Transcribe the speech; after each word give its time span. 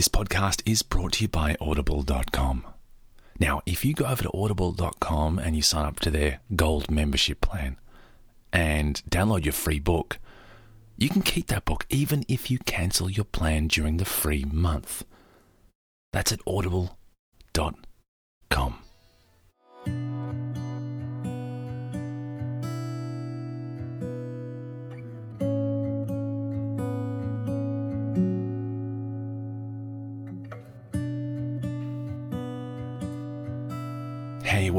This 0.00 0.08
podcast 0.08 0.62
is 0.64 0.80
brought 0.80 1.12
to 1.12 1.24
you 1.24 1.28
by 1.28 1.56
Audible.com. 1.60 2.64
Now, 3.38 3.60
if 3.66 3.84
you 3.84 3.92
go 3.92 4.06
over 4.06 4.22
to 4.22 4.30
Audible.com 4.32 5.38
and 5.38 5.54
you 5.54 5.60
sign 5.60 5.84
up 5.84 6.00
to 6.00 6.10
their 6.10 6.40
gold 6.56 6.90
membership 6.90 7.42
plan 7.42 7.76
and 8.50 9.02
download 9.10 9.44
your 9.44 9.52
free 9.52 9.78
book, 9.78 10.18
you 10.96 11.10
can 11.10 11.20
keep 11.20 11.48
that 11.48 11.66
book 11.66 11.84
even 11.90 12.24
if 12.28 12.50
you 12.50 12.58
cancel 12.60 13.10
your 13.10 13.26
plan 13.26 13.68
during 13.68 13.98
the 13.98 14.06
free 14.06 14.46
month. 14.50 15.04
That's 16.14 16.32
at 16.32 16.40
Audible.com. 16.46 16.96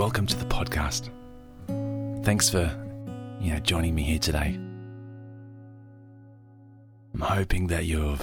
welcome 0.01 0.25
to 0.25 0.35
the 0.35 0.45
podcast. 0.45 1.11
Thanks 2.25 2.49
for, 2.49 2.63
you 3.39 3.53
know, 3.53 3.59
joining 3.59 3.93
me 3.93 4.01
here 4.01 4.17
today. 4.17 4.59
I'm 7.13 7.21
hoping 7.21 7.67
that 7.67 7.85
you're, 7.85 8.17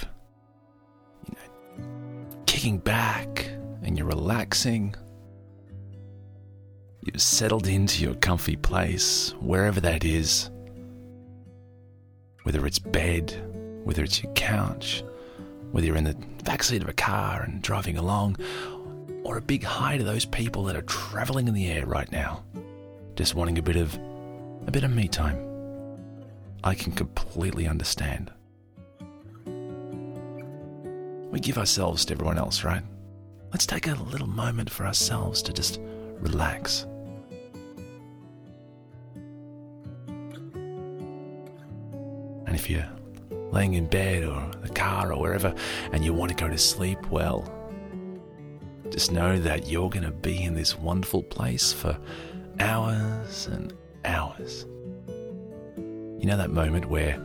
you 1.25 1.31
know, 1.31 1.85
kicking 2.45 2.79
back 2.79 3.49
and 3.81 3.97
you're 3.97 4.07
relaxing. 4.07 4.93
You've 7.05 7.21
settled 7.21 7.65
into 7.65 8.03
your 8.03 8.15
comfy 8.15 8.57
place, 8.57 9.33
wherever 9.39 9.79
that 9.79 10.03
is. 10.03 10.49
Whether 12.43 12.65
it's 12.65 12.79
bed, 12.79 13.31
whether 13.85 14.03
it's 14.03 14.21
your 14.21 14.33
couch, 14.33 15.01
whether 15.71 15.87
you're 15.87 15.95
in 15.95 16.03
the 16.03 16.15
backseat 16.43 16.81
of 16.81 16.89
a 16.89 16.93
car 16.93 17.41
and 17.41 17.61
driving 17.61 17.97
along, 17.97 18.35
or 19.29 19.37
a 19.37 19.41
big 19.41 19.63
hi 19.63 19.95
to 19.95 20.03
those 20.03 20.25
people 20.25 20.63
that 20.63 20.75
are 20.75 20.81
traveling 20.81 21.47
in 21.47 21.53
the 21.53 21.67
air 21.67 21.85
right 21.85 22.11
now, 22.11 22.43
just 23.15 23.35
wanting 23.35 23.59
a 23.59 23.61
bit 23.61 23.75
of 23.75 23.93
a 24.65 24.71
bit 24.71 24.83
of 24.83 24.89
me 24.89 25.07
time. 25.07 25.37
I 26.63 26.73
can 26.73 26.91
completely 26.93 27.67
understand. 27.67 28.31
We 31.29 31.39
give 31.39 31.59
ourselves 31.59 32.05
to 32.05 32.15
everyone 32.15 32.39
else, 32.39 32.63
right? 32.63 32.81
Let's 33.51 33.67
take 33.67 33.85
a 33.85 33.93
little 33.93 34.25
moment 34.25 34.71
for 34.71 34.87
ourselves 34.87 35.43
to 35.43 35.53
just 35.53 35.79
relax. 36.17 36.87
And 42.47 42.55
if 42.55 42.67
you're 42.67 42.89
laying 43.51 43.75
in 43.75 43.85
bed 43.85 44.23
or 44.23 44.49
the 44.63 44.69
car 44.69 45.13
or 45.13 45.21
wherever 45.21 45.53
and 45.91 46.03
you 46.03 46.15
want 46.15 46.29
to 46.29 46.35
go 46.35 46.49
to 46.49 46.57
sleep, 46.57 47.11
well, 47.11 47.58
just 48.99 49.13
know 49.13 49.39
that 49.39 49.65
you're 49.65 49.89
going 49.89 50.03
to 50.03 50.11
be 50.11 50.43
in 50.43 50.53
this 50.53 50.77
wonderful 50.77 51.23
place 51.23 51.71
for 51.71 51.97
hours 52.59 53.47
and 53.47 53.73
hours. 54.03 54.65
You 55.77 56.25
know 56.25 56.35
that 56.35 56.49
moment 56.51 56.87
where 56.87 57.17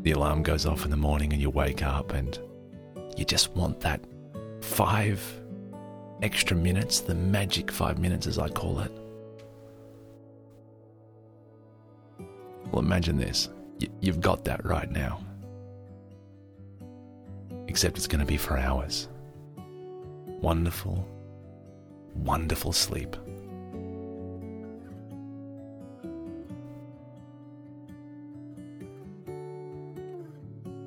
the 0.00 0.12
alarm 0.12 0.42
goes 0.42 0.64
off 0.64 0.86
in 0.86 0.90
the 0.90 0.96
morning 0.96 1.34
and 1.34 1.42
you 1.42 1.50
wake 1.50 1.82
up 1.82 2.14
and 2.14 2.38
you 3.14 3.26
just 3.26 3.50
want 3.50 3.80
that 3.80 4.00
five 4.62 5.22
extra 6.22 6.56
minutes, 6.56 7.00
the 7.00 7.14
magic 7.14 7.70
five 7.70 7.98
minutes 7.98 8.26
as 8.26 8.38
I 8.38 8.48
call 8.48 8.80
it. 8.80 8.92
Well, 12.72 12.80
imagine 12.80 13.18
this. 13.18 13.50
You've 14.00 14.22
got 14.22 14.46
that 14.46 14.64
right 14.64 14.90
now. 14.90 15.22
Except 17.68 17.98
it's 17.98 18.06
going 18.06 18.20
to 18.20 18.26
be 18.26 18.38
for 18.38 18.56
hours 18.56 19.08
wonderful, 20.44 21.08
wonderful 22.14 22.70
sleep. 22.70 23.16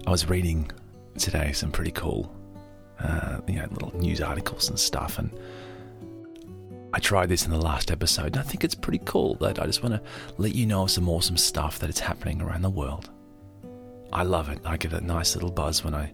I 0.05 0.11
was 0.11 0.29
reading 0.29 0.71
today 1.17 1.53
some 1.53 1.71
pretty 1.71 1.89
cool, 1.89 2.31
uh, 2.99 3.39
you 3.47 3.55
know, 3.55 3.65
little 3.71 3.97
news 3.97 4.21
articles 4.21 4.69
and 4.69 4.77
stuff, 4.79 5.17
and 5.17 5.31
I 6.93 6.99
tried 6.99 7.29
this 7.29 7.43
in 7.43 7.49
the 7.51 7.57
last 7.57 7.89
episode, 7.89 8.27
and 8.27 8.37
I 8.37 8.43
think 8.43 8.63
it's 8.63 8.75
pretty 8.75 9.01
cool. 9.05 9.33
That 9.41 9.59
I 9.59 9.65
just 9.65 9.81
want 9.81 9.95
to 9.95 10.01
let 10.37 10.53
you 10.53 10.67
know 10.67 10.85
some 10.85 11.09
awesome 11.09 11.35
stuff 11.35 11.79
that 11.79 11.89
is 11.89 11.99
happening 11.99 12.43
around 12.43 12.61
the 12.61 12.69
world. 12.69 13.09
I 14.13 14.21
love 14.21 14.49
it. 14.49 14.59
I 14.65 14.77
get 14.77 14.93
a 14.93 15.01
nice 15.01 15.33
little 15.35 15.51
buzz 15.51 15.83
when 15.83 15.95
I 15.95 16.13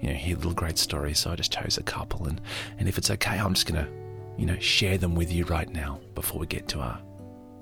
you 0.00 0.08
know, 0.08 0.14
hear 0.14 0.36
little 0.36 0.54
great 0.54 0.78
stories. 0.78 1.18
So 1.18 1.30
I 1.30 1.36
just 1.36 1.52
chose 1.52 1.78
a 1.78 1.82
couple, 1.82 2.26
and 2.26 2.40
and 2.78 2.88
if 2.88 2.98
it's 2.98 3.10
okay, 3.10 3.38
I'm 3.38 3.54
just 3.54 3.66
gonna, 3.66 3.88
you 4.36 4.46
know, 4.46 4.58
share 4.58 4.98
them 4.98 5.14
with 5.14 5.32
you 5.32 5.44
right 5.44 5.70
now 5.70 6.00
before 6.14 6.40
we 6.40 6.46
get 6.46 6.68
to 6.68 6.80
our 6.80 7.00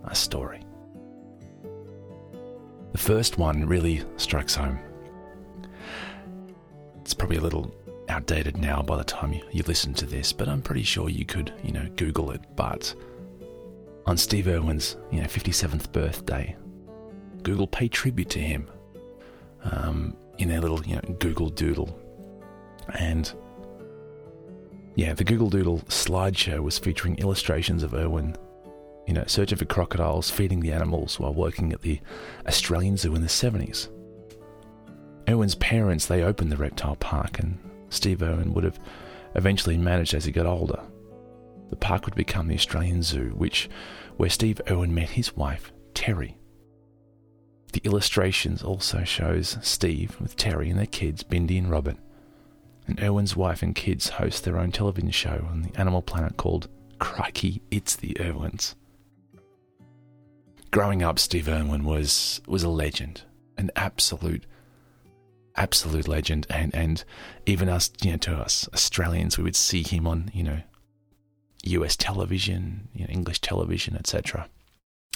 our 0.04 0.15
story. 0.15 0.60
The 2.93 2.98
first 2.98 3.38
one 3.38 3.66
really 3.66 4.03
strikes 4.16 4.54
home. 4.54 4.78
It's 7.00 7.15
probably 7.15 7.38
a 7.38 7.41
little 7.41 7.75
outdated 8.09 8.59
now 8.59 8.82
by 8.82 8.97
the 8.97 9.04
time 9.04 9.32
you, 9.32 9.43
you 9.50 9.62
listen 9.66 9.94
to 9.94 10.06
this, 10.06 10.32
but 10.32 10.49
I'm 10.49 10.60
pretty 10.60 10.82
sure 10.82 11.09
you 11.09 11.25
could, 11.25 11.53
you 11.62 11.72
know, 11.72 11.88
Google 11.97 12.31
it. 12.31 12.43
But 12.54 12.94
on 14.06 14.16
Steve 14.19 14.47
Irwin's, 14.47 14.97
you 15.10 15.20
know, 15.20 15.26
57th 15.26 15.91
birthday, 15.93 16.54
Google 17.43 17.66
paid 17.66 17.93
tribute 17.93 18.28
to 18.31 18.38
him 18.38 18.69
um, 19.64 20.14
in 20.38 20.49
their 20.49 20.60
little, 20.60 20.84
you 20.84 20.97
know, 20.97 21.03
Google 21.19 21.49
Doodle 21.49 21.99
and 22.94 23.32
yeah, 24.94 25.15
the 25.15 25.25
Google 25.25 25.48
Doodle 25.48 25.81
slideshow 25.88 26.60
was 26.60 26.78
featuring 26.78 27.16
illustrations 27.19 27.82
of 27.82 27.94
Irwin, 27.94 28.37
you 29.06 29.15
know, 29.15 29.25
searching 29.26 29.59
for 29.59 29.65
crocodiles, 29.65 30.31
feeding 30.31 30.60
the 30.60 30.72
animals 30.72 31.19
while 31.19 31.34
working 31.34 31.72
at 31.72 31.82
the 31.82 32.00
Australian 32.47 32.97
Zoo 32.97 33.15
in 33.15 33.22
the 33.22 33.28
70s. 33.28 33.88
Irwin's 35.28 35.54
parents, 35.54 36.06
they 36.06 36.22
opened 36.22 36.53
the 36.53 36.56
reptile 36.56 36.97
park, 36.97 37.38
and 37.38 37.59
Steve 37.88 38.22
Irwin 38.22 38.53
would 38.53 38.65
have 38.65 38.78
eventually 39.34 39.78
managed 39.78 40.14
as 40.14 40.25
he 40.25 40.32
got 40.32 40.47
older. 40.47 40.81
The 41.70 41.76
park 41.76 42.04
would 42.04 42.14
become 42.14 42.49
the 42.49 42.54
Australian 42.54 43.03
Zoo, 43.03 43.32
which 43.34 43.70
where 44.16 44.28
Steve 44.28 44.60
Irwin 44.70 44.94
met 44.94 45.10
his 45.10 45.34
wife, 45.34 45.72
Terry. 45.94 46.37
The 47.72 47.81
illustrations 47.84 48.62
also 48.62 49.04
shows 49.04 49.56
Steve 49.62 50.20
with 50.20 50.37
Terry 50.37 50.69
and 50.69 50.78
their 50.78 50.87
kids, 50.87 51.22
Bindi 51.22 51.59
and 51.59 51.70
Robert, 51.70 51.97
and 52.93 53.03
Irwin's 53.03 53.35
wife 53.35 53.63
and 53.63 53.75
kids 53.75 54.11
host 54.11 54.45
their 54.45 54.59
own 54.59 54.71
television 54.71 55.11
show 55.11 55.47
on 55.51 55.63
the 55.63 55.81
Animal 55.81 56.03
Planet 56.03 56.37
called 56.37 56.69
Crikey, 56.99 57.63
It's 57.71 57.97
the 57.97 58.21
Irwins. 58.21 58.77
Growing 60.71 61.03
up, 61.03 61.19
Steve 61.19 61.49
Irwin 61.49 61.85
was 61.85 62.43
was 62.47 62.63
a 62.63 62.69
legend, 62.69 63.23
an 63.57 63.71
absolute, 63.77 64.45
absolute 65.57 66.07
legend, 66.07 66.47
and 66.51 66.75
and 66.75 67.03
even 67.47 67.71
us, 67.71 67.91
you 68.03 68.11
know, 68.11 68.19
to 68.19 68.35
us 68.35 68.69
Australians, 68.75 69.39
we 69.39 69.45
would 69.45 69.57
see 69.57 69.83
him 69.83 70.07
on, 70.07 70.31
you 70.35 70.43
know, 70.43 70.61
U.S. 71.65 71.97
television, 71.97 72.89
you 72.95 73.07
know, 73.07 73.11
English 73.11 73.41
television, 73.41 73.97
etc. 73.97 74.49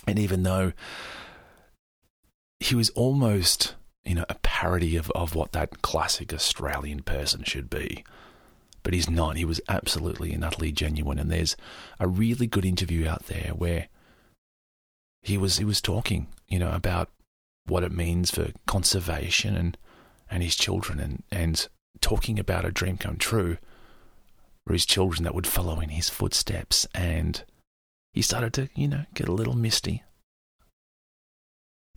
And 0.06 0.18
even 0.18 0.44
though 0.44 0.72
he 2.58 2.74
was 2.74 2.88
almost 2.90 3.74
you 4.06 4.14
know, 4.14 4.24
a 4.28 4.36
parody 4.36 4.96
of, 4.96 5.10
of 5.10 5.34
what 5.34 5.52
that 5.52 5.82
classic 5.82 6.32
Australian 6.32 7.02
person 7.02 7.42
should 7.42 7.68
be. 7.68 8.04
But 8.82 8.94
he's 8.94 9.10
not. 9.10 9.36
He 9.36 9.44
was 9.44 9.60
absolutely 9.68 10.32
and 10.32 10.44
utterly 10.44 10.70
genuine. 10.70 11.18
And 11.18 11.30
there's 11.30 11.56
a 11.98 12.06
really 12.06 12.46
good 12.46 12.64
interview 12.64 13.08
out 13.08 13.26
there 13.26 13.52
where 13.54 13.88
he 15.22 15.36
was 15.36 15.58
he 15.58 15.64
was 15.64 15.80
talking, 15.80 16.28
you 16.46 16.60
know, 16.60 16.70
about 16.70 17.10
what 17.64 17.82
it 17.82 17.90
means 17.90 18.30
for 18.30 18.52
conservation 18.66 19.56
and 19.56 19.76
and 20.30 20.42
his 20.42 20.54
children 20.54 21.00
and, 21.00 21.22
and 21.32 21.68
talking 22.00 22.38
about 22.38 22.64
a 22.64 22.70
dream 22.70 22.96
come 22.96 23.16
true 23.16 23.58
for 24.66 24.72
his 24.72 24.86
children 24.86 25.24
that 25.24 25.34
would 25.34 25.46
follow 25.46 25.80
in 25.80 25.88
his 25.88 26.08
footsteps 26.08 26.86
and 26.94 27.44
he 28.12 28.22
started 28.22 28.52
to, 28.52 28.68
you 28.74 28.88
know, 28.88 29.04
get 29.14 29.28
a 29.28 29.32
little 29.32 29.54
misty 29.54 30.02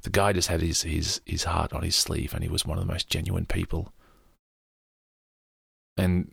the 0.04 0.10
guy 0.10 0.34
just 0.34 0.48
had 0.48 0.62
his, 0.62 0.84
his, 0.84 1.22
his 1.26 1.44
heart 1.44 1.74
on 1.74 1.84
his 1.84 1.96
sleeve 1.96 2.34
and 2.34 2.44
he 2.44 2.50
was 2.50 2.66
one 2.66 2.78
of 2.78 2.86
the 2.86 2.92
most 2.92 3.10
genuine 3.10 3.46
people. 3.46 3.94
And 5.98 6.32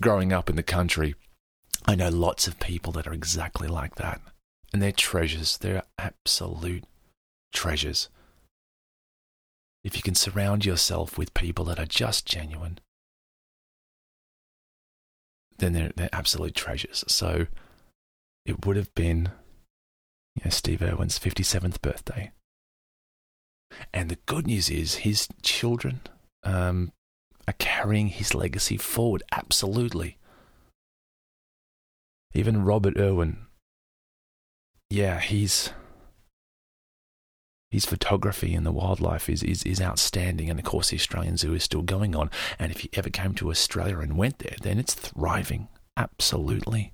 growing 0.00 0.32
up 0.32 0.50
in 0.50 0.56
the 0.56 0.62
country, 0.62 1.14
I 1.86 1.94
know 1.94 2.08
lots 2.08 2.48
of 2.48 2.58
people 2.58 2.92
that 2.92 3.06
are 3.06 3.12
exactly 3.12 3.68
like 3.68 3.94
that. 3.96 4.20
And 4.72 4.82
they're 4.82 4.92
treasures. 4.92 5.58
They're 5.58 5.84
absolute 5.98 6.84
treasures. 7.52 8.08
If 9.84 9.96
you 9.96 10.02
can 10.02 10.16
surround 10.16 10.64
yourself 10.64 11.16
with 11.16 11.32
people 11.34 11.64
that 11.66 11.78
are 11.78 11.86
just 11.86 12.26
genuine, 12.26 12.80
then 15.58 15.72
they're, 15.72 15.92
they're 15.94 16.08
absolute 16.12 16.56
treasures. 16.56 17.04
So 17.06 17.46
it 18.44 18.66
would 18.66 18.76
have 18.76 18.92
been 18.94 19.30
you 20.34 20.42
know, 20.44 20.50
Steve 20.50 20.82
Irwin's 20.82 21.18
57th 21.18 21.80
birthday. 21.80 22.32
And 23.92 24.10
the 24.10 24.18
good 24.26 24.46
news 24.46 24.70
is 24.70 24.96
his 24.96 25.28
children 25.42 26.00
um, 26.42 26.92
are 27.46 27.54
carrying 27.58 28.08
his 28.08 28.34
legacy 28.34 28.76
forward. 28.76 29.22
Absolutely. 29.32 30.18
Even 32.34 32.64
Robert 32.64 32.98
Irwin. 32.98 33.38
Yeah, 34.90 35.18
he's 35.20 35.70
his 37.70 37.84
photography 37.84 38.54
and 38.54 38.64
the 38.64 38.72
wildlife 38.72 39.28
is, 39.28 39.42
is, 39.42 39.62
is 39.64 39.80
outstanding. 39.80 40.48
And 40.48 40.58
of 40.58 40.64
course, 40.64 40.90
the 40.90 40.96
Australian 40.96 41.36
Zoo 41.36 41.54
is 41.54 41.64
still 41.64 41.82
going 41.82 42.14
on. 42.14 42.30
And 42.58 42.70
if 42.70 42.84
you 42.84 42.90
ever 42.94 43.10
came 43.10 43.34
to 43.34 43.50
Australia 43.50 43.98
and 43.98 44.16
went 44.16 44.38
there, 44.38 44.56
then 44.62 44.78
it's 44.78 44.94
thriving. 44.94 45.68
Absolutely, 45.96 46.92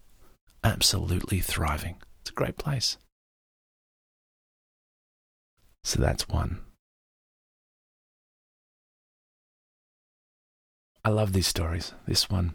absolutely 0.64 1.40
thriving. 1.40 1.96
It's 2.20 2.30
a 2.30 2.34
great 2.34 2.56
place. 2.56 2.96
So 5.84 6.00
that's 6.00 6.28
one. 6.28 6.60
I 11.04 11.10
love 11.10 11.32
these 11.32 11.48
stories. 11.48 11.92
This 12.06 12.30
one, 12.30 12.54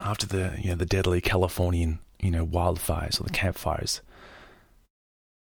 after 0.00 0.26
the 0.26 0.54
you 0.58 0.70
know 0.70 0.76
the 0.76 0.86
deadly 0.86 1.20
Californian 1.20 2.00
you 2.20 2.30
know 2.30 2.46
wildfires 2.46 3.20
or 3.20 3.24
the 3.24 3.30
campfires, 3.30 4.02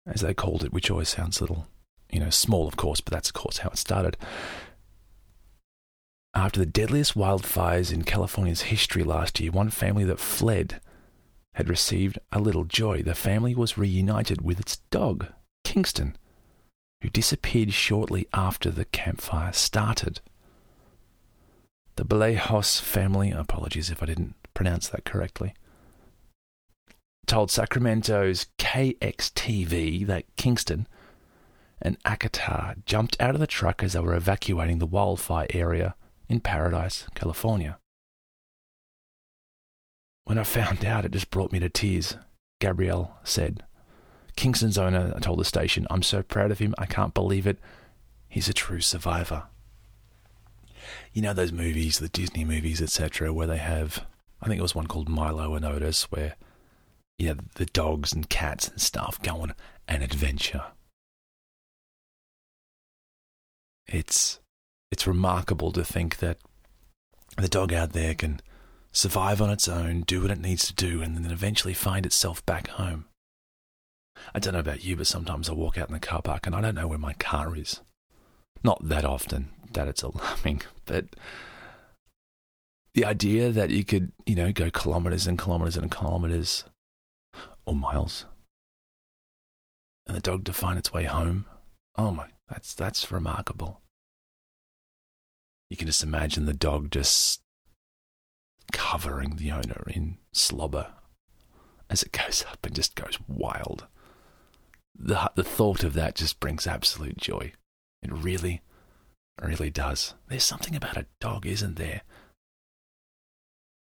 as 0.06 0.20
they 0.20 0.34
called 0.34 0.64
it, 0.64 0.72
which 0.72 0.90
always 0.90 1.08
sounds 1.08 1.38
a 1.38 1.44
little 1.44 1.68
you 2.10 2.18
know 2.18 2.30
small, 2.30 2.66
of 2.66 2.76
course, 2.76 3.00
but 3.00 3.12
that's 3.12 3.28
of 3.28 3.34
course 3.34 3.58
how 3.58 3.70
it 3.70 3.78
started. 3.78 4.16
After 6.34 6.58
the 6.58 6.66
deadliest 6.66 7.14
wildfires 7.14 7.92
in 7.92 8.02
California's 8.02 8.62
history 8.62 9.04
last 9.04 9.38
year, 9.38 9.52
one 9.52 9.70
family 9.70 10.02
that 10.04 10.18
fled 10.18 10.80
had 11.54 11.68
received 11.68 12.18
a 12.32 12.40
little 12.40 12.64
joy. 12.64 13.02
The 13.02 13.14
family 13.14 13.54
was 13.54 13.78
reunited 13.78 14.42
with 14.42 14.58
its 14.58 14.78
dog, 14.90 15.28
Kingston, 15.62 16.16
who 17.04 17.10
disappeared 17.10 17.70
shortly 17.70 18.26
after 18.32 18.70
the 18.70 18.86
campfire 18.86 19.52
started. 19.52 20.22
The 21.96 22.04
Balejos 22.06 22.80
family, 22.80 23.30
apologies 23.30 23.90
if 23.90 24.02
I 24.02 24.06
didn't 24.06 24.36
pronounce 24.54 24.88
that 24.88 25.04
correctly, 25.04 25.52
told 27.26 27.50
Sacramento's 27.50 28.46
KXTV 28.56 30.06
that 30.06 30.24
Kingston 30.36 30.88
and 31.82 32.02
Akatar 32.04 32.82
jumped 32.86 33.20
out 33.20 33.34
of 33.34 33.40
the 33.40 33.46
truck 33.46 33.82
as 33.82 33.92
they 33.92 34.00
were 34.00 34.16
evacuating 34.16 34.78
the 34.78 34.86
wildfire 34.86 35.48
area 35.50 35.96
in 36.30 36.40
Paradise, 36.40 37.06
California. 37.14 37.78
When 40.24 40.38
I 40.38 40.44
found 40.44 40.86
out, 40.86 41.04
it 41.04 41.12
just 41.12 41.30
brought 41.30 41.52
me 41.52 41.58
to 41.58 41.68
tears, 41.68 42.16
Gabrielle 42.62 43.18
said. 43.24 43.62
Kingston's 44.36 44.78
owner 44.78 45.18
told 45.20 45.38
the 45.38 45.44
station, 45.44 45.86
I'm 45.90 46.02
so 46.02 46.22
proud 46.22 46.50
of 46.50 46.58
him, 46.58 46.74
I 46.78 46.86
can't 46.86 47.14
believe 47.14 47.46
it. 47.46 47.58
He's 48.28 48.48
a 48.48 48.52
true 48.52 48.80
survivor 48.80 49.44
you 51.12 51.22
know 51.22 51.32
those 51.32 51.52
movies, 51.52 51.98
the 51.98 52.08
Disney 52.08 52.44
movies, 52.44 52.82
etc., 52.82 53.32
where 53.32 53.46
they 53.46 53.58
have 53.58 54.04
I 54.42 54.46
think 54.46 54.58
it 54.58 54.62
was 54.62 54.74
one 54.74 54.86
called 54.86 55.08
Milo 55.08 55.54
and 55.54 55.64
Otis, 55.64 56.10
where 56.10 56.34
yeah, 57.18 57.34
the 57.54 57.66
dogs 57.66 58.12
and 58.12 58.28
cats 58.28 58.68
and 58.68 58.80
stuff 58.80 59.22
go 59.22 59.40
on 59.40 59.54
an 59.88 60.02
adventure. 60.02 60.64
It's 63.86 64.40
it's 64.90 65.06
remarkable 65.06 65.72
to 65.72 65.84
think 65.84 66.18
that 66.18 66.38
the 67.38 67.48
dog 67.48 67.72
out 67.72 67.92
there 67.92 68.14
can 68.14 68.40
survive 68.92 69.40
on 69.40 69.50
its 69.50 69.68
own, 69.68 70.02
do 70.02 70.22
what 70.22 70.30
it 70.30 70.40
needs 70.40 70.66
to 70.66 70.74
do, 70.74 71.00
and 71.00 71.16
then 71.16 71.30
eventually 71.30 71.74
find 71.74 72.04
itself 72.04 72.44
back 72.44 72.68
home. 72.68 73.06
I 74.34 74.38
don't 74.38 74.54
know 74.54 74.60
about 74.60 74.84
you, 74.84 74.96
but 74.96 75.06
sometimes 75.06 75.48
I 75.48 75.52
walk 75.52 75.78
out 75.78 75.88
in 75.88 75.94
the 75.94 76.00
car 76.00 76.22
park 76.22 76.46
and 76.46 76.54
I 76.54 76.60
don't 76.60 76.74
know 76.74 76.88
where 76.88 76.98
my 76.98 77.14
car 77.14 77.56
is. 77.56 77.80
Not 78.62 78.88
that 78.88 79.04
often 79.04 79.50
that 79.72 79.88
it's 79.88 80.02
alarming, 80.04 80.62
but 80.84 81.06
the 82.94 83.04
idea 83.04 83.50
that 83.50 83.70
you 83.70 83.84
could, 83.84 84.12
you 84.26 84.36
know, 84.36 84.52
go 84.52 84.70
kilometers 84.70 85.26
and 85.26 85.38
kilometers 85.38 85.76
and 85.76 85.90
kilometers 85.90 86.64
or 87.66 87.74
miles 87.74 88.26
and 90.06 90.16
the 90.16 90.20
dog 90.20 90.44
to 90.44 90.52
find 90.52 90.78
its 90.78 90.92
way 90.92 91.04
home. 91.04 91.46
Oh 91.96 92.10
my, 92.10 92.28
that's 92.48 92.74
that's 92.74 93.10
remarkable. 93.10 93.80
You 95.70 95.76
can 95.76 95.86
just 95.86 96.02
imagine 96.02 96.46
the 96.46 96.52
dog 96.52 96.90
just 96.90 97.40
covering 98.72 99.36
the 99.36 99.50
owner 99.50 99.84
in 99.88 100.18
slobber 100.32 100.88
as 101.90 102.02
it 102.02 102.12
goes 102.12 102.44
up 102.50 102.64
and 102.64 102.74
just 102.74 102.94
goes 102.94 103.18
wild. 103.28 103.86
The 104.96 105.30
the 105.34 105.44
thought 105.44 105.84
of 105.84 105.94
that 105.94 106.14
just 106.14 106.40
brings 106.40 106.66
absolute 106.66 107.16
joy. 107.16 107.52
It 108.02 108.12
really 108.12 108.62
really 109.42 109.70
does. 109.70 110.14
There's 110.28 110.44
something 110.44 110.76
about 110.76 110.96
a 110.96 111.06
dog, 111.20 111.46
isn't 111.46 111.76
there? 111.76 112.02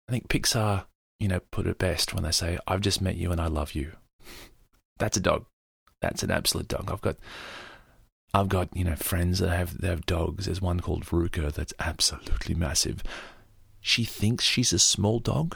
I 0.09 0.11
think 0.11 0.27
Pixar, 0.27 0.85
you 1.19 1.27
know, 1.27 1.39
put 1.51 1.67
it 1.67 1.77
best 1.77 2.13
when 2.13 2.23
they 2.23 2.31
say, 2.31 2.57
I've 2.67 2.81
just 2.81 3.01
met 3.01 3.15
you 3.15 3.31
and 3.31 3.39
I 3.39 3.47
love 3.47 3.73
you. 3.73 3.93
That's 4.97 5.17
a 5.17 5.21
dog. 5.21 5.45
That's 6.01 6.23
an 6.23 6.31
absolute 6.31 6.67
dog. 6.67 6.91
I've 6.91 7.01
got 7.01 7.17
I've 8.33 8.49
got, 8.49 8.75
you 8.75 8.83
know, 8.83 8.95
friends 8.95 9.39
that 9.39 9.49
have 9.49 9.79
that 9.81 9.87
have 9.87 10.05
dogs. 10.05 10.45
There's 10.45 10.61
one 10.61 10.79
called 10.79 11.05
Ruka 11.05 11.53
that's 11.53 11.73
absolutely 11.79 12.55
massive. 12.55 13.03
She 13.79 14.03
thinks 14.03 14.43
she's 14.43 14.73
a 14.73 14.79
small 14.79 15.19
dog. 15.19 15.55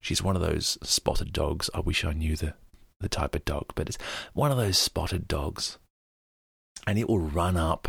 She's 0.00 0.22
one 0.22 0.36
of 0.36 0.42
those 0.42 0.78
spotted 0.82 1.32
dogs. 1.32 1.70
I 1.74 1.80
wish 1.80 2.04
I 2.04 2.12
knew 2.12 2.36
the, 2.36 2.54
the 3.00 3.08
type 3.08 3.34
of 3.34 3.44
dog, 3.44 3.72
but 3.74 3.88
it's 3.88 3.98
one 4.32 4.50
of 4.50 4.56
those 4.56 4.78
spotted 4.78 5.28
dogs. 5.28 5.78
And 6.86 6.98
it 6.98 7.08
will 7.08 7.18
run 7.18 7.56
up 7.56 7.88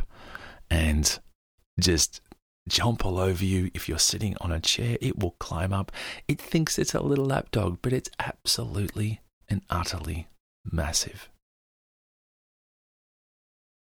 and 0.69 1.19
just 1.79 2.21
jump 2.67 3.05
all 3.05 3.19
over 3.19 3.45
you. 3.45 3.71
If 3.73 3.87
you're 3.87 3.99
sitting 3.99 4.35
on 4.41 4.51
a 4.51 4.59
chair, 4.59 4.97
it 5.01 5.19
will 5.19 5.35
climb 5.39 5.73
up. 5.73 5.91
It 6.27 6.41
thinks 6.41 6.77
it's 6.77 6.93
a 6.93 7.01
little 7.01 7.25
lapdog, 7.25 7.79
but 7.81 7.93
it's 7.93 8.09
absolutely 8.19 9.21
and 9.49 9.61
utterly 9.69 10.27
massive. 10.65 11.29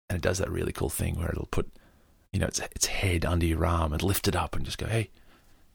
And 0.09 0.17
it 0.17 0.23
does 0.23 0.39
that 0.39 0.51
really 0.51 0.73
cool 0.73 0.91
thing 0.91 1.17
where 1.17 1.31
it'll 1.31 1.47
put, 1.47 1.71
you 2.33 2.41
know, 2.41 2.47
its, 2.47 2.61
its 2.75 2.87
head 2.87 3.25
under 3.25 3.47
your 3.47 3.65
arm 3.67 3.93
and 3.93 4.03
lift 4.03 4.27
it 4.27 4.37
up 4.37 4.57
and 4.57 4.65
just 4.65 4.79
go, 4.79 4.87
hey, 4.87 5.11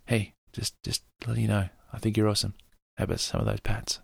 hey, 0.06 0.34
just, 0.52 0.76
just 0.84 1.04
let 1.26 1.38
you 1.38 1.48
know, 1.48 1.70
I 1.94 2.00
think 2.00 2.18
you're 2.18 2.28
awesome. 2.28 2.54
How 2.98 3.06
about 3.06 3.20
some 3.20 3.40
of 3.40 3.46
those 3.46 3.60
pats? 3.60 4.00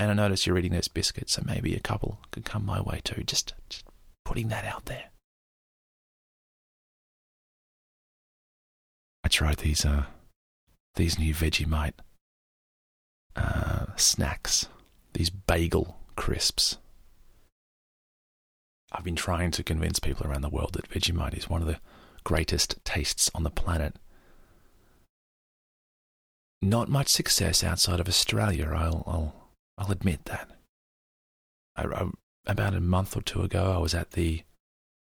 And 0.00 0.10
I 0.10 0.14
notice 0.14 0.46
you're 0.46 0.56
eating 0.56 0.72
those 0.72 0.88
biscuits, 0.88 1.34
so 1.34 1.42
maybe 1.44 1.74
a 1.74 1.80
couple 1.80 2.20
could 2.30 2.46
come 2.46 2.64
my 2.64 2.80
way 2.80 3.02
too. 3.04 3.22
Just, 3.22 3.52
just 3.68 3.84
putting 4.24 4.48
that 4.48 4.64
out 4.64 4.86
there. 4.86 5.10
I 9.22 9.28
tried 9.28 9.58
these 9.58 9.84
uh, 9.84 10.04
these 10.94 11.18
new 11.18 11.34
Vegemite 11.34 11.92
uh, 13.36 13.94
snacks, 13.96 14.68
these 15.12 15.28
bagel 15.28 15.98
crisps. 16.16 16.78
I've 18.92 19.04
been 19.04 19.16
trying 19.16 19.50
to 19.50 19.62
convince 19.62 19.98
people 19.98 20.26
around 20.26 20.40
the 20.40 20.48
world 20.48 20.72
that 20.72 20.88
Vegemite 20.88 21.36
is 21.36 21.50
one 21.50 21.60
of 21.60 21.68
the 21.68 21.78
greatest 22.24 22.82
tastes 22.86 23.30
on 23.34 23.42
the 23.42 23.50
planet. 23.50 23.96
Not 26.62 26.88
much 26.88 27.08
success 27.08 27.62
outside 27.62 28.00
of 28.00 28.08
Australia, 28.08 28.72
I'll, 28.74 29.04
I'll, 29.06 29.39
I'll 29.80 29.90
admit 29.90 30.26
that. 30.26 30.50
I, 31.74 31.84
I, 31.84 32.10
about 32.46 32.74
a 32.74 32.80
month 32.80 33.16
or 33.16 33.22
two 33.22 33.40
ago, 33.40 33.72
I 33.72 33.78
was 33.78 33.94
at 33.94 34.10
the 34.10 34.42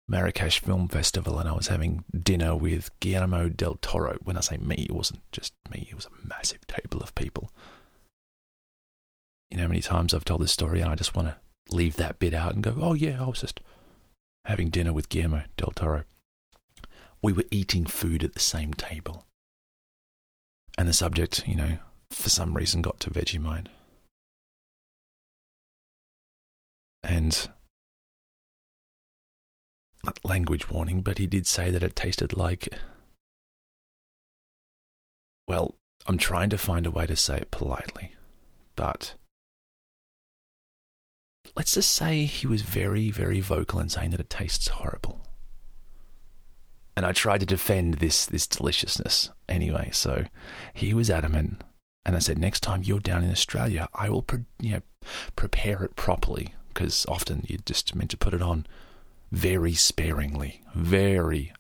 Marrakesh 0.09 0.59
Film 0.61 0.89
Festival 0.89 1.39
and 1.39 1.49
I 1.49 1.53
was 1.53 1.69
having 1.69 2.05
dinner 2.21 2.57
with 2.57 2.91
Guillermo 2.99 3.49
del 3.49 3.77
Toro. 3.77 4.19
When 4.25 4.37
I 4.37 4.41
say 4.41 4.57
me, 4.57 4.87
it 4.89 4.95
wasn't 4.95 5.21
just 5.31 5.55
me, 5.71 5.87
it 5.89 5.95
was 5.95 6.07
a 6.07 6.27
massive 6.27 6.67
table 6.67 7.01
of 7.01 7.15
people. 7.15 7.53
You 9.51 9.59
know 9.59 9.65
how 9.65 9.69
many 9.69 9.83
times 9.83 10.13
I've 10.13 10.25
told 10.25 10.43
this 10.43 10.53
story 10.53 10.81
and 10.81 10.91
I 10.91 10.97
just 10.97 11.15
want 11.15 11.29
to 11.29 11.37
leave 11.71 11.95
that 11.97 12.19
bit 12.19 12.35
out 12.35 12.55
and 12.55 12.65
go, 12.65 12.77
oh 12.81 12.95
yeah, 12.95 13.23
I 13.23 13.29
was 13.29 13.43
just 13.43 13.61
having 14.47 14.71
dinner 14.71 14.93
with 14.93 15.09
Guillermo 15.09 15.45
del 15.57 15.73
Toro. 15.77 16.03
We 17.23 17.33
were 17.33 17.45
eating 17.53 17.87
food 17.87 18.25
at 18.25 18.35
the 18.35 18.41
same 18.41 18.75
table. 18.75 19.25
And 20.77 20.89
the 20.89 20.93
subject, 20.93 21.47
you 21.47 21.55
know, 21.55 21.79
for 22.11 22.29
some 22.29 22.55
reason 22.55 22.83
got 22.83 22.99
to 23.01 23.11
Vegemite. 23.11 23.69
And 27.07 27.49
language 30.25 30.69
warning, 30.69 31.03
but 31.03 31.19
he 31.19 31.27
did 31.27 31.47
say 31.47 31.71
that 31.71 31.83
it 31.83 31.95
tasted 31.95 32.37
like. 32.37 32.69
Well, 35.47 35.77
I'm 36.07 36.19
trying 36.19 36.51
to 36.51 36.59
find 36.59 36.85
a 36.85 36.91
way 36.91 37.07
to 37.07 37.15
say 37.15 37.37
it 37.37 37.53
politely, 37.53 38.15
but 38.75 39.15
let's 41.55 41.75
just 41.75 41.93
say 41.93 42.25
he 42.25 42.49
was 42.49 42.63
very, 42.63 43.11
very 43.11 43.41
vocal 43.41 43.79
in 43.79 43.89
saying 43.89 44.11
that 44.11 44.21
it 44.21 44.31
tastes 44.31 44.69
horrible. 44.69 45.23
And 46.97 47.07
I 47.07 47.13
tried 47.13 47.41
to 47.41 47.47
defend 47.47 47.95
this 47.95 48.27
this 48.27 48.49
deliciousness 48.49 49.31
anyway, 49.49 49.91
so 49.93 50.25
he 50.75 50.93
was 50.93 51.09
adamant. 51.09 51.63
And 52.05 52.17
I 52.17 52.21
said, 52.21 52.39
next 52.39 52.61
time 52.61 52.83
you're 52.83 53.01
down 53.01 53.25
in 53.25 53.31
Australia, 53.31 53.89
I 53.93 54.11
will, 54.11 54.23
pre- 54.23 54.45
you 54.61 54.75
know, 54.75 54.83
prepare 55.35 55.83
it 55.83 55.97
properly 55.97 56.55
because 56.77 57.07
often 57.07 57.43
you're 57.49 57.59
just 57.65 57.95
meant 57.95 58.11
to 58.11 58.19
put 58.19 58.35
it 58.35 58.43
on 58.43 58.67
very 59.33 59.73
sparingly, 59.73 60.61
very 60.75 61.55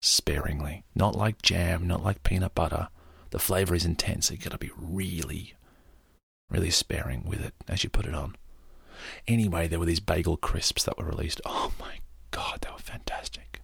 sparingly. 0.00 0.84
Not 0.94 1.16
like 1.16 1.42
jam, 1.42 1.88
not 1.88 2.04
like 2.04 2.22
peanut 2.22 2.54
butter. 2.54 2.86
The 3.30 3.40
flavour 3.40 3.74
is 3.74 3.84
intense. 3.84 4.28
So 4.28 4.34
you 4.34 4.38
got 4.38 4.52
to 4.52 4.58
be 4.58 4.70
really, 4.76 5.54
really 6.48 6.70
sparing 6.70 7.24
with 7.26 7.44
it 7.44 7.54
as 7.66 7.82
you 7.82 7.90
put 7.90 8.06
it 8.06 8.14
on. 8.14 8.36
Anyway, 9.26 9.66
there 9.66 9.80
were 9.80 9.86
these 9.86 9.98
bagel 9.98 10.36
crisps 10.36 10.84
that 10.84 10.96
were 10.96 11.04
released. 11.04 11.40
Oh 11.44 11.72
my 11.80 11.98
god, 12.30 12.60
they 12.60 12.70
were 12.70 12.78
fantastic. 12.78 13.60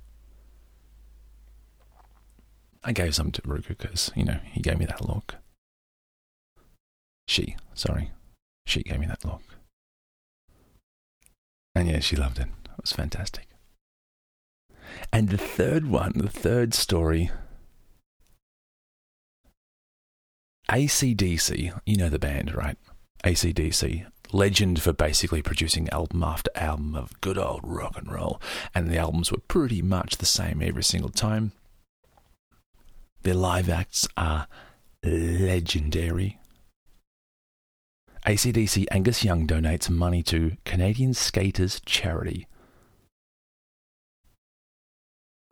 I 2.82 2.90
gave 2.90 3.14
some 3.14 3.30
to 3.30 3.42
Ruka 3.42 3.68
because, 3.68 4.10
you 4.16 4.24
know, 4.24 4.40
he 4.50 4.60
gave 4.60 4.78
me 4.80 4.86
that 4.86 5.08
look. 5.08 5.36
She, 7.28 7.54
sorry. 7.74 8.10
She 8.66 8.82
gave 8.82 8.98
me 8.98 9.06
that 9.06 9.24
look. 9.24 9.42
And 11.76 11.88
yeah, 11.88 12.00
she 12.00 12.16
loved 12.16 12.38
it. 12.38 12.48
It 12.64 12.80
was 12.80 12.92
fantastic. 12.92 13.48
And 15.12 15.28
the 15.28 15.36
third 15.36 15.86
one, 15.90 16.12
the 16.16 16.30
third 16.30 16.72
story 16.72 17.30
ACDC, 20.70 21.78
you 21.84 21.96
know 21.98 22.08
the 22.08 22.18
band, 22.18 22.54
right? 22.54 22.78
ACDC, 23.24 24.06
legend 24.32 24.80
for 24.80 24.94
basically 24.94 25.42
producing 25.42 25.90
album 25.90 26.22
after 26.22 26.50
album 26.56 26.94
of 26.94 27.20
good 27.20 27.36
old 27.36 27.60
rock 27.62 27.98
and 27.98 28.10
roll. 28.10 28.40
And 28.74 28.90
the 28.90 28.96
albums 28.96 29.30
were 29.30 29.42
pretty 29.46 29.82
much 29.82 30.16
the 30.16 30.24
same 30.24 30.62
every 30.62 30.82
single 30.82 31.10
time. 31.10 31.52
Their 33.22 33.34
live 33.34 33.68
acts 33.68 34.08
are 34.16 34.48
legendary. 35.04 36.38
ACDC 38.26 38.86
Angus 38.90 39.22
Young 39.22 39.46
donates 39.46 39.88
money 39.88 40.20
to 40.24 40.56
Canadian 40.64 41.14
Skaters 41.14 41.80
Charity. 41.86 42.48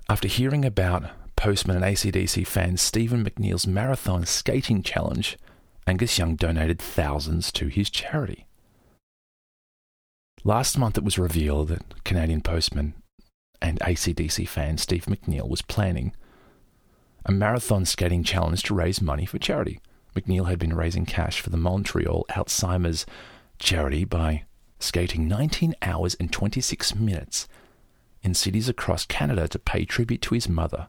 After 0.09 0.26
hearing 0.26 0.64
about 0.64 1.09
Postman 1.37 1.76
and 1.76 1.85
ACDC 1.85 2.45
fan 2.45 2.76
Stephen 2.76 3.25
McNeil's 3.25 3.64
marathon 3.64 4.26
skating 4.26 4.83
challenge, 4.83 5.38
Angus 5.87 6.19
Young 6.19 6.35
donated 6.35 6.81
thousands 6.81 7.52
to 7.52 7.69
his 7.69 7.88
charity. 7.90 8.45
Last 10.43 10.76
month 10.76 10.99
it 10.99 11.04
was 11.04 11.16
revealed 11.16 11.69
that 11.69 12.02
Canadian 12.02 12.40
Postman 12.40 12.95
and 13.62 13.78
ACDC 13.78 14.49
fan 14.49 14.78
Steve 14.78 15.04
McNeil 15.04 15.49
was 15.49 15.62
planning 15.62 16.12
a 17.25 17.31
marathon 17.31 17.85
skating 17.85 18.25
challenge 18.25 18.64
to 18.64 18.75
raise 18.75 19.00
money 19.00 19.26
for 19.26 19.38
charity. 19.38 19.81
McNeil 20.14 20.49
had 20.49 20.59
been 20.59 20.75
raising 20.75 21.06
cash 21.06 21.40
for 21.40 21.50
the 21.50 21.56
Montreal 21.56 22.25
Alzheimer's 22.30 23.04
charity 23.59 24.04
by 24.04 24.44
skating 24.78 25.26
19 25.26 25.75
hours 25.83 26.14
and 26.14 26.33
26 26.33 26.94
minutes 26.94 27.49
in 28.23 28.35
cities 28.35 28.68
across 28.68 29.06
Canada 29.06 29.49
to 29.49 29.59
pay 29.59 29.85
tribute 29.85 30.23
to 30.23 30.35
his 30.35 30.49
mother, 30.49 30.88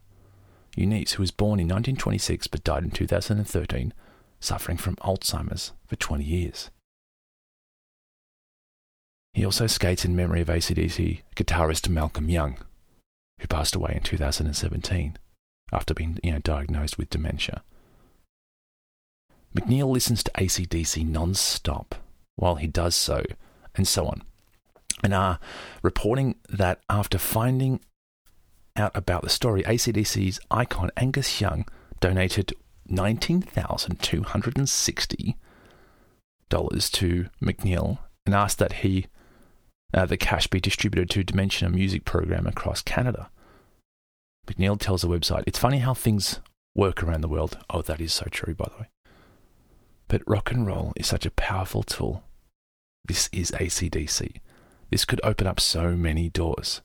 Eunice, 0.75 1.13
who 1.13 1.23
was 1.23 1.31
born 1.31 1.59
in 1.59 1.67
1926 1.67 2.47
but 2.47 2.63
died 2.63 2.83
in 2.83 2.91
2013, 2.91 3.93
suffering 4.39 4.77
from 4.77 4.95
Alzheimer's 4.97 5.73
for 5.87 5.95
20 5.95 6.23
years. 6.23 6.69
He 9.33 9.43
also 9.43 9.67
skates 9.67 10.05
in 10.05 10.15
memory 10.15 10.41
of 10.41 10.47
ACDC 10.47 11.21
guitarist 11.35 11.89
Malcolm 11.89 12.29
Young, 12.29 12.57
who 13.39 13.47
passed 13.47 13.75
away 13.75 13.93
in 13.95 14.01
2017 14.01 15.17
after 15.73 15.93
being 15.93 16.19
you 16.23 16.31
know, 16.31 16.39
diagnosed 16.39 16.97
with 16.97 17.09
dementia. 17.09 17.63
McNeil 19.55 19.89
listens 19.89 20.21
to 20.23 20.31
ACDC 20.31 21.07
non 21.07 21.33
stop 21.33 21.95
while 22.35 22.55
he 22.55 22.67
does 22.67 22.95
so, 22.95 23.23
and 23.75 23.87
so 23.87 24.05
on. 24.05 24.21
And 25.03 25.13
are 25.13 25.39
reporting 25.81 26.35
that 26.49 26.81
after 26.89 27.17
finding 27.17 27.79
out 28.75 28.91
about 28.95 29.21
the 29.21 29.29
story, 29.29 29.63
ACDC's 29.63 30.41
icon 30.51 30.91
Angus 30.97 31.39
Young 31.39 31.65
donated 32.01 32.53
$19,260 32.89 35.35
to 36.91 37.29
McNeil 37.41 37.99
and 38.25 38.35
asked 38.35 38.59
that 38.59 38.73
he 38.73 39.07
uh, 39.93 40.05
the 40.05 40.17
cash 40.17 40.47
be 40.47 40.59
distributed 40.59 41.09
to 41.09 41.23
Dementia 41.23 41.69
Music 41.69 42.03
Program 42.03 42.45
across 42.47 42.81
Canada. 42.81 43.29
McNeil 44.47 44.77
tells 44.79 45.01
the 45.01 45.07
website, 45.07 45.43
It's 45.47 45.59
funny 45.59 45.79
how 45.79 45.93
things 45.93 46.41
work 46.75 47.01
around 47.01 47.21
the 47.21 47.29
world. 47.29 47.57
Oh, 47.69 47.81
that 47.81 48.01
is 48.01 48.13
so 48.13 48.25
true, 48.29 48.53
by 48.53 48.65
the 48.65 48.81
way. 48.81 48.89
But 50.07 50.27
rock 50.27 50.51
and 50.51 50.65
roll 50.65 50.93
is 50.95 51.07
such 51.07 51.25
a 51.25 51.31
powerful 51.31 51.83
tool. 51.83 52.23
This 53.07 53.29
is 53.31 53.51
ACDC. 53.51 54.41
This 54.89 55.05
could 55.05 55.21
open 55.23 55.47
up 55.47 55.59
so 55.59 55.95
many 55.95 56.29
doors. 56.29 56.81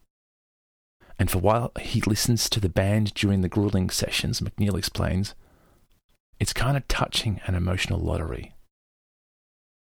And 1.19 1.31
for 1.31 1.39
while 1.39 1.73
he 1.79 2.01
listens 2.01 2.49
to 2.49 2.61
the 2.61 2.71
band 2.71 3.13
during 3.15 3.43
the 3.43 3.49
grueling 3.49 3.91
sessions, 3.91 4.41
McNeil 4.41 4.79
explains, 4.79 5.35
it's 6.39 6.55
kind 6.55 6.77
of 6.77 6.89
touching 6.89 7.41
an 7.47 7.55
emotional 7.55 8.01
lottery. 8.01 8.55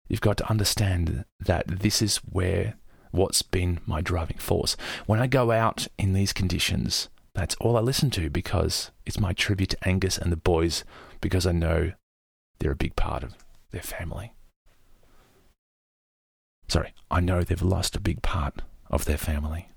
You've 0.08 0.20
got 0.20 0.36
to 0.36 0.48
understand 0.48 1.24
that 1.40 1.66
this 1.66 2.00
is 2.00 2.18
where 2.18 2.76
what's 3.10 3.42
been 3.42 3.80
my 3.86 4.00
driving 4.00 4.38
force. 4.38 4.76
When 5.06 5.18
I 5.18 5.26
go 5.26 5.50
out 5.50 5.88
in 5.98 6.12
these 6.12 6.32
conditions, 6.32 7.08
that's 7.34 7.56
all 7.56 7.76
I 7.76 7.80
listen 7.80 8.10
to 8.10 8.30
because 8.30 8.92
it's 9.04 9.18
my 9.18 9.32
tribute 9.32 9.70
to 9.70 9.88
Angus 9.88 10.16
and 10.16 10.30
the 10.30 10.36
boys 10.36 10.84
because 11.20 11.44
I 11.44 11.52
know 11.52 11.92
they're 12.58 12.72
a 12.72 12.76
big 12.76 12.96
part 12.96 13.22
of 13.22 13.34
their 13.70 13.82
family. 13.82 14.32
Sorry, 16.68 16.92
I 17.10 17.20
know 17.20 17.42
they've 17.42 17.62
lost 17.62 17.96
a 17.96 18.00
big 18.00 18.22
part 18.22 18.62
of 18.90 19.04
their 19.04 19.18
family. 19.18 19.68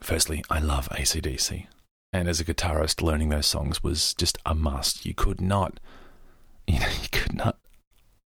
Firstly, 0.00 0.44
I 0.48 0.60
love 0.60 0.88
ACDC. 0.90 1.66
And 2.12 2.28
as 2.28 2.40
a 2.40 2.44
guitarist, 2.44 3.02
learning 3.02 3.28
those 3.28 3.46
songs 3.46 3.82
was 3.82 4.14
just 4.14 4.38
a 4.46 4.54
must. 4.54 5.04
You 5.04 5.12
could 5.14 5.40
not, 5.40 5.78
you 6.66 6.80
know, 6.80 6.88
you 7.02 7.08
could 7.10 7.34
not 7.34 7.58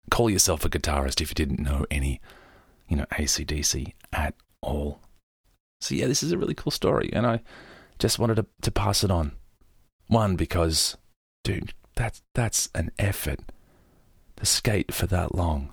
call 0.10 0.30
yourself 0.30 0.66
a 0.66 0.70
guitarist 0.70 1.22
if 1.22 1.30
you 1.30 1.36
didn't 1.36 1.60
know 1.60 1.86
any, 1.90 2.22
you 2.88 2.98
know, 2.98 3.06
ACDC 3.14 3.94
at 4.14 4.36
all. 4.62 5.02
So 5.80 5.96
yeah, 5.96 6.06
this 6.06 6.22
is 6.22 6.32
a 6.32 6.38
really 6.38 6.54
cool 6.54 6.72
story, 6.72 7.10
and 7.12 7.26
I 7.26 7.42
just 7.98 8.20
wanted 8.20 8.36
to, 8.36 8.46
to 8.62 8.72
pass 8.72 9.04
it 9.04 9.10
on. 9.10 9.32
One, 10.12 10.36
because, 10.36 10.98
dude, 11.46 11.74
that's 11.96 12.22
that's 12.36 12.68
an 12.76 12.92
effort 13.00 13.40
to 14.36 14.46
skate 14.46 14.94
for 14.94 15.08
that 15.08 15.34
long 15.34 15.72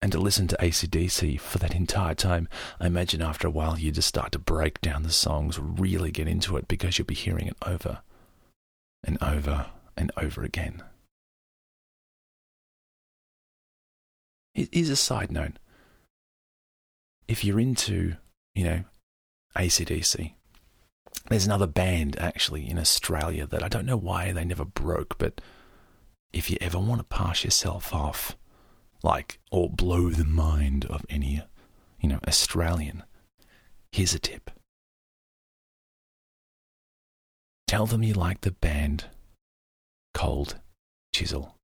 and 0.00 0.10
to 0.12 0.18
listen 0.18 0.48
to 0.48 0.56
ACDC 0.56 1.38
for 1.38 1.58
that 1.58 1.74
entire 1.74 2.14
time, 2.14 2.48
I 2.80 2.86
imagine 2.86 3.20
after 3.20 3.46
a 3.46 3.50
while 3.50 3.78
you 3.78 3.92
just 3.92 4.08
start 4.08 4.32
to 4.32 4.38
break 4.38 4.80
down 4.80 5.02
the 5.02 5.10
songs, 5.10 5.58
really 5.58 6.10
get 6.10 6.28
into 6.28 6.56
it 6.56 6.66
because 6.66 6.96
you'll 6.96 7.06
be 7.06 7.14
hearing 7.14 7.46
it 7.46 7.56
over 7.66 7.98
and 9.04 9.20
over 9.20 9.66
and 9.98 10.12
over 10.16 10.44
again. 10.44 10.82
It 14.54 14.68
is 14.72 14.88
a 14.90 14.96
side 14.96 15.30
note. 15.30 15.58
If 17.28 17.44
you're 17.44 17.60
into, 17.60 18.14
you 18.54 18.64
know, 18.64 18.84
ACDC, 19.56 20.34
there's 21.28 21.46
another 21.46 21.66
band 21.66 22.18
actually 22.18 22.68
in 22.68 22.78
Australia 22.78 23.46
that 23.46 23.62
I 23.62 23.68
don't 23.68 23.86
know 23.86 23.96
why 23.96 24.32
they 24.32 24.44
never 24.44 24.64
broke, 24.64 25.18
but 25.18 25.40
if 26.32 26.50
you 26.50 26.56
ever 26.60 26.78
want 26.78 27.00
to 27.00 27.16
pass 27.16 27.44
yourself 27.44 27.94
off 27.94 28.36
like, 29.02 29.38
or 29.50 29.70
blow 29.70 30.10
the 30.10 30.24
mind 30.24 30.84
of 30.86 31.04
any, 31.08 31.42
you 32.00 32.08
know, 32.08 32.18
Australian, 32.26 33.02
here's 33.92 34.14
a 34.14 34.18
tip. 34.18 34.50
Tell 37.66 37.86
them 37.86 38.02
you 38.02 38.14
like 38.14 38.40
the 38.40 38.52
band 38.52 39.06
Cold 40.14 40.56
Chisel. 41.12 41.54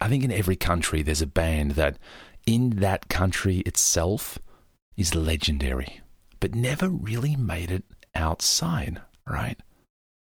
I 0.00 0.08
think 0.08 0.24
in 0.24 0.32
every 0.32 0.56
country 0.56 1.02
there's 1.02 1.22
a 1.22 1.26
band 1.26 1.72
that, 1.72 1.96
in 2.44 2.80
that 2.80 3.08
country 3.08 3.58
itself, 3.60 4.38
is 4.96 5.14
legendary, 5.14 6.01
but 6.42 6.56
never 6.56 6.88
really 6.88 7.36
made 7.36 7.70
it 7.70 7.84
outside, 8.16 9.00
right? 9.24 9.60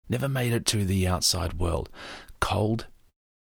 Never 0.08 0.30
made 0.30 0.54
it 0.54 0.66
to 0.68 0.86
the 0.86 1.06
outside 1.06 1.56
world. 1.56 1.90
Cold 2.40 2.88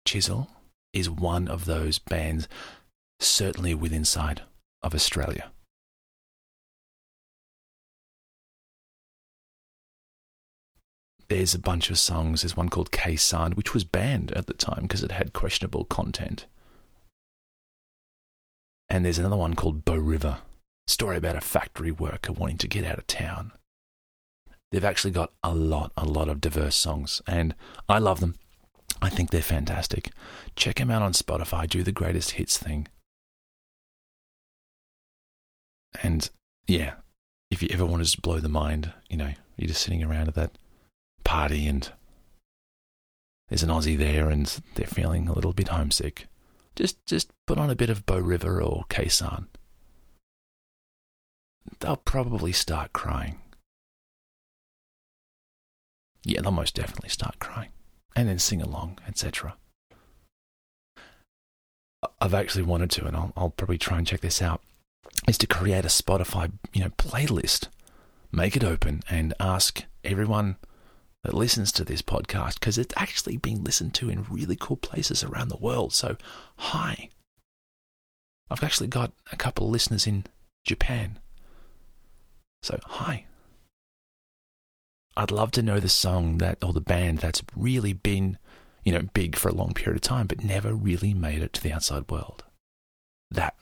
Chisel 0.05 0.49
is 0.91 1.07
one 1.07 1.47
of 1.47 1.65
those 1.65 1.99
bands, 1.99 2.47
certainly 3.19 3.75
within 3.75 4.03
sight 4.03 4.41
of 4.81 4.95
Australia. 4.95 5.51
There's 11.27 11.53
a 11.53 11.59
bunch 11.59 11.91
of 11.91 11.99
songs. 11.99 12.41
There's 12.41 12.57
one 12.57 12.69
called 12.69 12.91
Khe 12.91 13.17
Sanh, 13.17 13.53
which 13.53 13.75
was 13.75 13.83
banned 13.83 14.31
at 14.31 14.47
the 14.47 14.55
time 14.55 14.81
because 14.81 15.03
it 15.03 15.11
had 15.11 15.31
questionable 15.31 15.85
content. 15.85 16.47
And 18.89 19.05
there's 19.05 19.19
another 19.19 19.37
one 19.37 19.53
called 19.53 19.85
Bow 19.85 19.97
River, 19.97 20.39
story 20.87 21.17
about 21.17 21.35
a 21.35 21.41
factory 21.41 21.91
worker 21.91 22.31
wanting 22.31 22.57
to 22.59 22.67
get 22.67 22.85
out 22.85 22.97
of 22.97 23.07
town. 23.07 23.51
They've 24.71 24.83
actually 24.83 25.11
got 25.11 25.31
a 25.43 25.53
lot, 25.53 25.91
a 25.95 26.05
lot 26.05 26.27
of 26.29 26.41
diverse 26.41 26.75
songs, 26.75 27.21
and 27.27 27.55
I 27.87 27.99
love 27.99 28.19
them. 28.19 28.35
I 29.01 29.09
think 29.09 29.29
they're 29.29 29.41
fantastic. 29.41 30.11
Check 30.55 30.77
them 30.77 30.89
out 30.91 31.01
on 31.01 31.13
Spotify. 31.13 31.69
Do 31.69 31.83
the 31.83 31.91
greatest 31.91 32.31
hits 32.31 32.57
thing. 32.57 32.87
And 36.01 36.29
yeah, 36.67 36.95
if 37.51 37.61
you 37.61 37.69
ever 37.71 37.85
want 37.85 38.01
to 38.01 38.05
just 38.05 38.21
blow 38.21 38.39
the 38.39 38.49
mind, 38.49 38.91
you 39.09 39.17
know, 39.17 39.33
you're 39.55 39.69
just 39.69 39.81
sitting 39.81 40.03
around 40.03 40.27
at 40.27 40.35
that 40.35 40.57
party 41.23 41.67
and 41.67 41.91
there's 43.49 43.63
an 43.63 43.69
Aussie 43.69 43.97
there 43.97 44.29
and 44.29 44.61
they're 44.75 44.87
feeling 44.87 45.27
a 45.27 45.33
little 45.33 45.53
bit 45.53 45.69
homesick. 45.69 46.27
Just 46.75 47.03
just 47.05 47.31
put 47.45 47.57
on 47.57 47.69
a 47.69 47.75
bit 47.75 47.89
of 47.89 48.05
Bow 48.05 48.19
River 48.19 48.61
or 48.61 48.83
Khe 48.89 49.05
Sanh. 49.05 49.47
They'll 51.79 51.97
probably 51.97 52.51
start 52.51 52.93
crying. 52.93 53.39
Yeah, 56.23 56.41
they'll 56.41 56.51
most 56.51 56.75
definitely 56.75 57.09
start 57.09 57.39
crying. 57.39 57.69
And 58.15 58.27
then 58.27 58.39
sing 58.39 58.61
along, 58.61 58.99
etc. 59.07 59.55
I've 62.19 62.33
actually 62.33 62.63
wanted 62.63 62.91
to, 62.91 63.05
and 63.05 63.15
I'll, 63.15 63.33
I'll 63.37 63.49
probably 63.51 63.77
try 63.77 63.97
and 63.97 64.07
check 64.07 64.21
this 64.21 64.41
out, 64.41 64.61
is 65.27 65.37
to 65.39 65.47
create 65.47 65.85
a 65.85 65.89
Spotify, 65.89 66.51
you 66.73 66.81
know, 66.81 66.89
playlist. 66.91 67.67
Make 68.31 68.55
it 68.55 68.63
open 68.63 69.03
and 69.09 69.33
ask 69.39 69.83
everyone 70.03 70.57
that 71.23 71.33
listens 71.33 71.71
to 71.73 71.83
this 71.83 72.01
podcast 72.01 72.59
because 72.59 72.77
it's 72.77 72.93
actually 72.97 73.37
being 73.37 73.63
listened 73.63 73.93
to 73.95 74.09
in 74.09 74.25
really 74.29 74.55
cool 74.55 74.77
places 74.77 75.23
around 75.23 75.49
the 75.49 75.57
world. 75.57 75.93
So, 75.93 76.17
hi. 76.57 77.09
I've 78.49 78.63
actually 78.63 78.87
got 78.87 79.11
a 79.31 79.35
couple 79.35 79.65
of 79.65 79.71
listeners 79.71 80.07
in 80.07 80.25
Japan. 80.65 81.19
So, 82.63 82.79
hi. 82.83 83.25
I'd 85.15 85.31
love 85.31 85.51
to 85.51 85.61
know 85.61 85.79
the 85.79 85.89
song 85.89 86.37
that 86.37 86.63
or 86.63 86.73
the 86.73 86.81
band 86.81 87.19
that's 87.19 87.41
really 87.55 87.93
been, 87.93 88.37
you 88.83 88.91
know, 88.91 89.03
big 89.13 89.35
for 89.35 89.49
a 89.49 89.53
long 89.53 89.73
period 89.73 89.97
of 89.97 90.01
time 90.01 90.27
but 90.27 90.43
never 90.43 90.73
really 90.73 91.13
made 91.13 91.41
it 91.41 91.53
to 91.53 91.63
the 91.63 91.73
outside 91.73 92.09
world. 92.09 92.43
That 93.31 93.55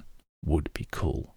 would 0.43 0.71
be 0.73 0.87
cool. 0.91 1.35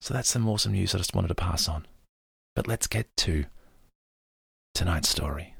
So 0.00 0.14
that's 0.14 0.30
some 0.30 0.48
awesome 0.48 0.72
news 0.72 0.94
I 0.94 0.98
just 0.98 1.14
wanted 1.14 1.28
to 1.28 1.34
pass 1.34 1.68
on. 1.68 1.86
But 2.56 2.66
let's 2.66 2.86
get 2.86 3.14
to 3.18 3.44
tonight's 4.74 5.08
story 5.08 5.54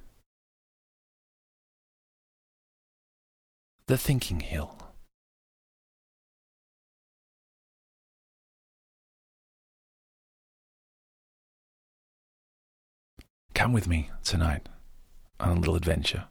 The 3.92 3.98
Thinking 3.98 4.40
Hill. 4.40 4.81
Come 13.62 13.72
with 13.72 13.86
me 13.86 14.10
tonight 14.24 14.68
on 15.38 15.56
a 15.56 15.60
little 15.60 15.76
adventure. 15.76 16.24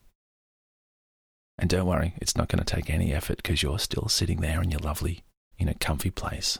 And 1.57 1.69
don't 1.69 1.87
worry, 1.87 2.13
it's 2.17 2.35
not 2.35 2.49
going 2.49 2.63
to 2.63 2.75
take 2.75 2.89
any 2.89 3.13
effort 3.13 3.37
because 3.37 3.63
you're 3.63 3.79
still 3.79 4.09
sitting 4.09 4.41
there 4.41 4.61
in 4.61 4.69
your 4.69 4.81
lovely, 4.81 5.23
you 5.57 5.65
know, 5.65 5.73
comfy 5.79 6.11
place 6.11 6.59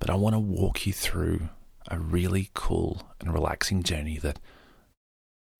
but 0.00 0.10
I 0.10 0.14
want 0.14 0.34
to 0.34 0.40
walk 0.40 0.86
you 0.86 0.92
through 0.92 1.50
a 1.88 1.98
really 1.98 2.50
cool 2.54 3.02
and 3.20 3.32
relaxing 3.32 3.82
journey 3.82 4.18
that 4.18 4.40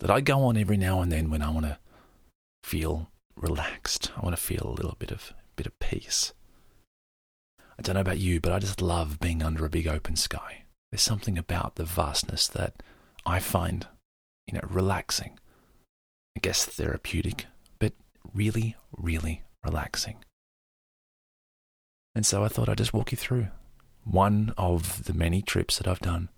that 0.00 0.10
I 0.10 0.22
go 0.22 0.44
on 0.44 0.56
every 0.56 0.78
now 0.78 1.02
and 1.02 1.12
then 1.12 1.30
when 1.30 1.42
I 1.42 1.50
want 1.50 1.66
to 1.66 1.78
feel 2.64 3.10
relaxed. 3.36 4.10
I 4.16 4.20
want 4.20 4.34
to 4.34 4.42
feel 4.42 4.66
a 4.66 4.74
little 4.74 4.96
bit 4.98 5.12
of 5.12 5.34
bit 5.56 5.66
of 5.66 5.78
peace. 5.78 6.32
I 7.78 7.82
don't 7.82 7.94
know 7.94 8.00
about 8.00 8.18
you, 8.18 8.40
but 8.40 8.52
I 8.52 8.58
just 8.58 8.82
love 8.82 9.20
being 9.20 9.42
under 9.42 9.64
a 9.64 9.70
big 9.70 9.86
open 9.86 10.16
sky. 10.16 10.64
There's 10.90 11.02
something 11.02 11.38
about 11.38 11.76
the 11.76 11.84
vastness 11.84 12.48
that 12.48 12.82
I 13.26 13.38
find, 13.38 13.86
you 14.46 14.54
know, 14.54 14.66
relaxing. 14.68 15.38
I 16.36 16.40
guess 16.40 16.64
therapeutic, 16.64 17.46
but 17.78 17.92
really, 18.32 18.76
really 18.96 19.42
relaxing. 19.64 20.24
And 22.14 22.24
so 22.24 22.44
I 22.44 22.48
thought 22.48 22.68
I'd 22.68 22.78
just 22.78 22.94
walk 22.94 23.12
you 23.12 23.18
through 23.18 23.48
one 24.04 24.52
of 24.56 25.04
the 25.04 25.14
many 25.14 25.42
trips 25.42 25.78
that 25.78 25.86
I've 25.86 26.00
done, 26.00 26.28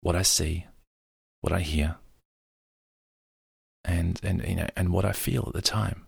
what 0.00 0.16
I 0.16 0.22
see, 0.22 0.66
what 1.40 1.52
I 1.52 1.60
hear, 1.60 1.96
and 3.84 4.20
and 4.22 4.44
you 4.46 4.56
know 4.56 4.66
and 4.76 4.92
what 4.92 5.04
I 5.04 5.12
feel 5.12 5.44
at 5.46 5.52
the 5.52 5.62
time. 5.62 6.06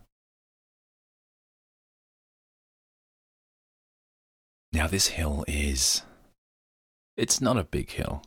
Now 4.73 4.87
this 4.87 5.09
hill 5.09 5.45
is 5.49 6.03
it's 7.17 7.41
not 7.41 7.57
a 7.57 7.65
big 7.65 7.91
hill. 7.91 8.23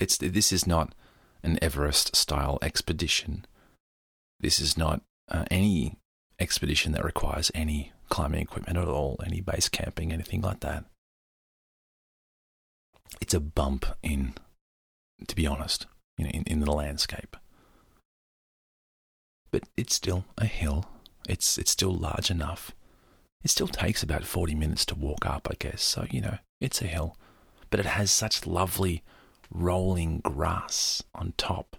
It's 0.00 0.16
this 0.16 0.52
is 0.52 0.66
not 0.66 0.94
an 1.42 1.58
Everest 1.62 2.16
style 2.16 2.58
expedition. 2.62 3.44
This 4.40 4.60
is 4.60 4.78
not 4.78 5.02
uh, 5.28 5.44
any 5.50 5.98
expedition 6.40 6.92
that 6.92 7.04
requires 7.04 7.50
any 7.54 7.92
climbing 8.08 8.40
equipment 8.40 8.78
at 8.78 8.88
all, 8.88 9.20
any 9.24 9.40
base 9.40 9.68
camping, 9.68 10.12
anything 10.12 10.40
like 10.40 10.60
that 10.60 10.84
it's 13.20 13.34
a 13.34 13.40
bump 13.40 13.86
in, 14.02 14.34
to 15.26 15.36
be 15.36 15.46
honest, 15.46 15.86
you 16.16 16.24
know, 16.24 16.30
in, 16.30 16.42
in 16.44 16.60
the 16.60 16.72
landscape. 16.72 17.36
But 19.50 19.64
it's 19.76 19.94
still 19.94 20.24
a 20.36 20.46
hill. 20.46 20.86
It's 21.28 21.58
it's 21.58 21.70
still 21.70 21.94
large 21.94 22.30
enough. 22.30 22.72
It 23.42 23.50
still 23.50 23.68
takes 23.68 24.02
about 24.02 24.24
forty 24.24 24.54
minutes 24.54 24.84
to 24.86 24.94
walk 24.94 25.24
up, 25.24 25.48
I 25.50 25.54
guess. 25.58 25.82
So 25.82 26.06
you 26.10 26.20
know, 26.20 26.38
it's 26.60 26.82
a 26.82 26.86
hill, 26.86 27.16
but 27.70 27.80
it 27.80 27.86
has 27.86 28.10
such 28.10 28.46
lovely 28.46 29.02
rolling 29.50 30.20
grass 30.20 31.02
on 31.14 31.34
top 31.36 31.76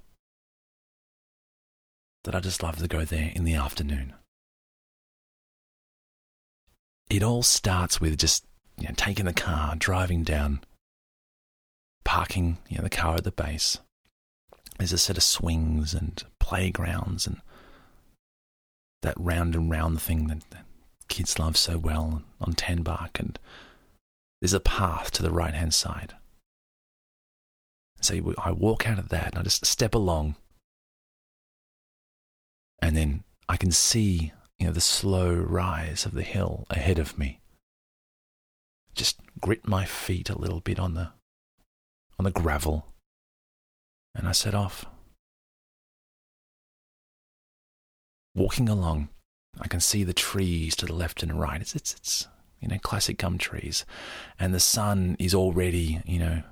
that 2.23 2.35
I 2.35 2.39
just 2.39 2.61
love 2.61 2.77
to 2.77 2.87
go 2.87 3.05
there 3.05 3.31
in 3.35 3.43
the 3.43 3.55
afternoon. 3.55 4.13
It 7.09 7.23
all 7.23 7.43
starts 7.43 7.99
with 7.99 8.17
just 8.17 8.45
you 8.77 8.87
know, 8.87 8.93
taking 8.95 9.25
the 9.25 9.33
car, 9.33 9.75
driving 9.75 10.23
down 10.23 10.61
parking 12.03 12.57
you 12.69 12.77
know, 12.77 12.83
the 12.83 12.89
car 12.89 13.15
at 13.15 13.23
the 13.23 13.31
base. 13.31 13.79
There's 14.77 14.93
a 14.93 14.97
set 14.97 15.17
of 15.17 15.23
swings 15.23 15.93
and 15.93 16.23
playgrounds 16.39 17.27
and 17.27 17.41
that 19.01 19.15
round 19.17 19.55
and 19.55 19.69
round 19.69 20.01
thing 20.01 20.27
that, 20.27 20.49
that 20.51 20.65
kids 21.07 21.39
love 21.39 21.57
so 21.57 21.77
well 21.77 22.23
on 22.41 22.53
Tanbark. 22.53 23.19
And 23.19 23.39
there's 24.41 24.53
a 24.53 24.59
path 24.59 25.11
to 25.11 25.23
the 25.23 25.31
right 25.31 25.53
hand 25.53 25.73
side. 25.73 26.15
So 28.01 28.33
I 28.37 28.51
walk 28.51 28.87
out 28.87 28.99
of 28.99 29.09
that 29.09 29.29
and 29.29 29.39
I 29.39 29.43
just 29.43 29.65
step 29.65 29.93
along. 29.93 30.35
And 32.81 32.95
then 32.95 33.23
I 33.47 33.57
can 33.57 33.71
see, 33.71 34.31
you 34.57 34.67
know, 34.67 34.73
the 34.73 34.81
slow 34.81 35.33
rise 35.33 36.05
of 36.05 36.13
the 36.13 36.23
hill 36.23 36.65
ahead 36.69 36.97
of 36.99 37.17
me. 37.17 37.41
Just 38.95 39.19
grit 39.39 39.67
my 39.67 39.85
feet 39.85 40.29
a 40.29 40.37
little 40.37 40.61
bit 40.61 40.79
on 40.79 40.93
the 40.93 41.11
on 42.17 42.25
the 42.25 42.31
gravel, 42.31 42.85
and 44.13 44.27
I 44.27 44.33
set 44.33 44.53
off. 44.53 44.85
Walking 48.35 48.67
along, 48.67 49.09
I 49.59 49.67
can 49.67 49.79
see 49.79 50.03
the 50.03 50.13
trees 50.13 50.75
to 50.77 50.85
the 50.85 50.93
left 50.93 51.23
and 51.23 51.39
right. 51.39 51.61
It's, 51.61 51.75
it's, 51.75 51.93
it's 51.93 52.27
you 52.59 52.67
know, 52.67 52.77
classic 52.77 53.17
gum 53.17 53.37
trees. 53.37 53.85
And 54.37 54.53
the 54.53 54.59
sun 54.59 55.15
is 55.17 55.33
already, 55.33 56.01
you 56.05 56.19
know, 56.19 56.43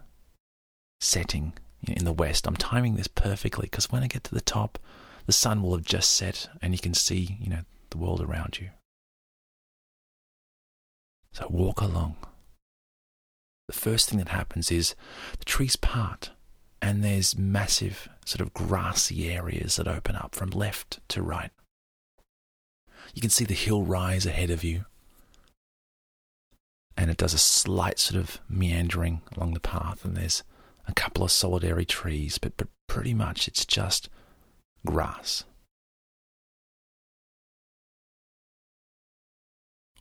setting 1.00 1.54
in 1.88 2.06
the 2.06 2.14
west. 2.14 2.48
I'm 2.48 2.56
timing 2.56 2.96
this 2.96 3.08
perfectly 3.08 3.68
because 3.70 3.92
when 3.92 4.04
I 4.04 4.08
get 4.08 4.24
to 4.26 4.36
the 4.36 4.42
top, 4.42 4.80
the 5.26 5.32
sun 5.34 5.62
will 5.62 5.76
have 5.76 5.86
just 5.86 6.14
set 6.16 6.50
and 6.62 6.74
you 6.74 6.80
can 6.80 6.94
see, 6.94 7.38
you 7.40 7.50
know, 7.50 7.62
the 7.90 7.98
world 7.98 8.22
around 8.22 8.60
you. 8.60 8.70
So 11.32 11.48
walk 11.50 11.82
along 11.82 12.16
the 13.68 13.74
first 13.74 14.10
thing 14.10 14.18
that 14.20 14.30
happens 14.30 14.72
is 14.72 14.96
the 15.40 15.46
trees 15.46 15.76
part 15.76 16.32
and 16.82 17.04
there's 17.04 17.38
massive 17.38 18.08
sort 18.26 18.42
of 18.42 18.54
grassy 18.54 19.30
areas 19.30 19.76
that 19.76 19.88
open 19.88 20.16
up 20.16 20.34
from 20.34 20.50
left 20.52 21.00
to 21.10 21.22
right. 21.22 21.52
You 23.14 23.22
can 23.22 23.30
see 23.30 23.46
the 23.46 23.54
hill 23.54 23.84
rise 23.84 24.26
ahead 24.26 24.50
of 24.50 24.64
you, 24.64 24.86
and 26.96 27.10
it 27.10 27.18
does 27.18 27.34
a 27.34 27.40
slight 27.40 28.00
sort 28.00 28.20
of 28.20 28.40
meandering 28.50 29.22
along 29.36 29.54
the 29.54 29.60
path, 29.60 30.06
and 30.06 30.16
there's 30.16 30.44
a 30.88 30.94
couple 30.94 31.24
of 31.24 31.32
solitary 31.32 31.86
trees, 31.86 32.38
but, 32.38 32.56
but 32.58 32.68
pretty 32.88 33.14
much 33.14 33.48
it's 33.48 33.66
just 33.66 34.10
grass. 34.86 35.44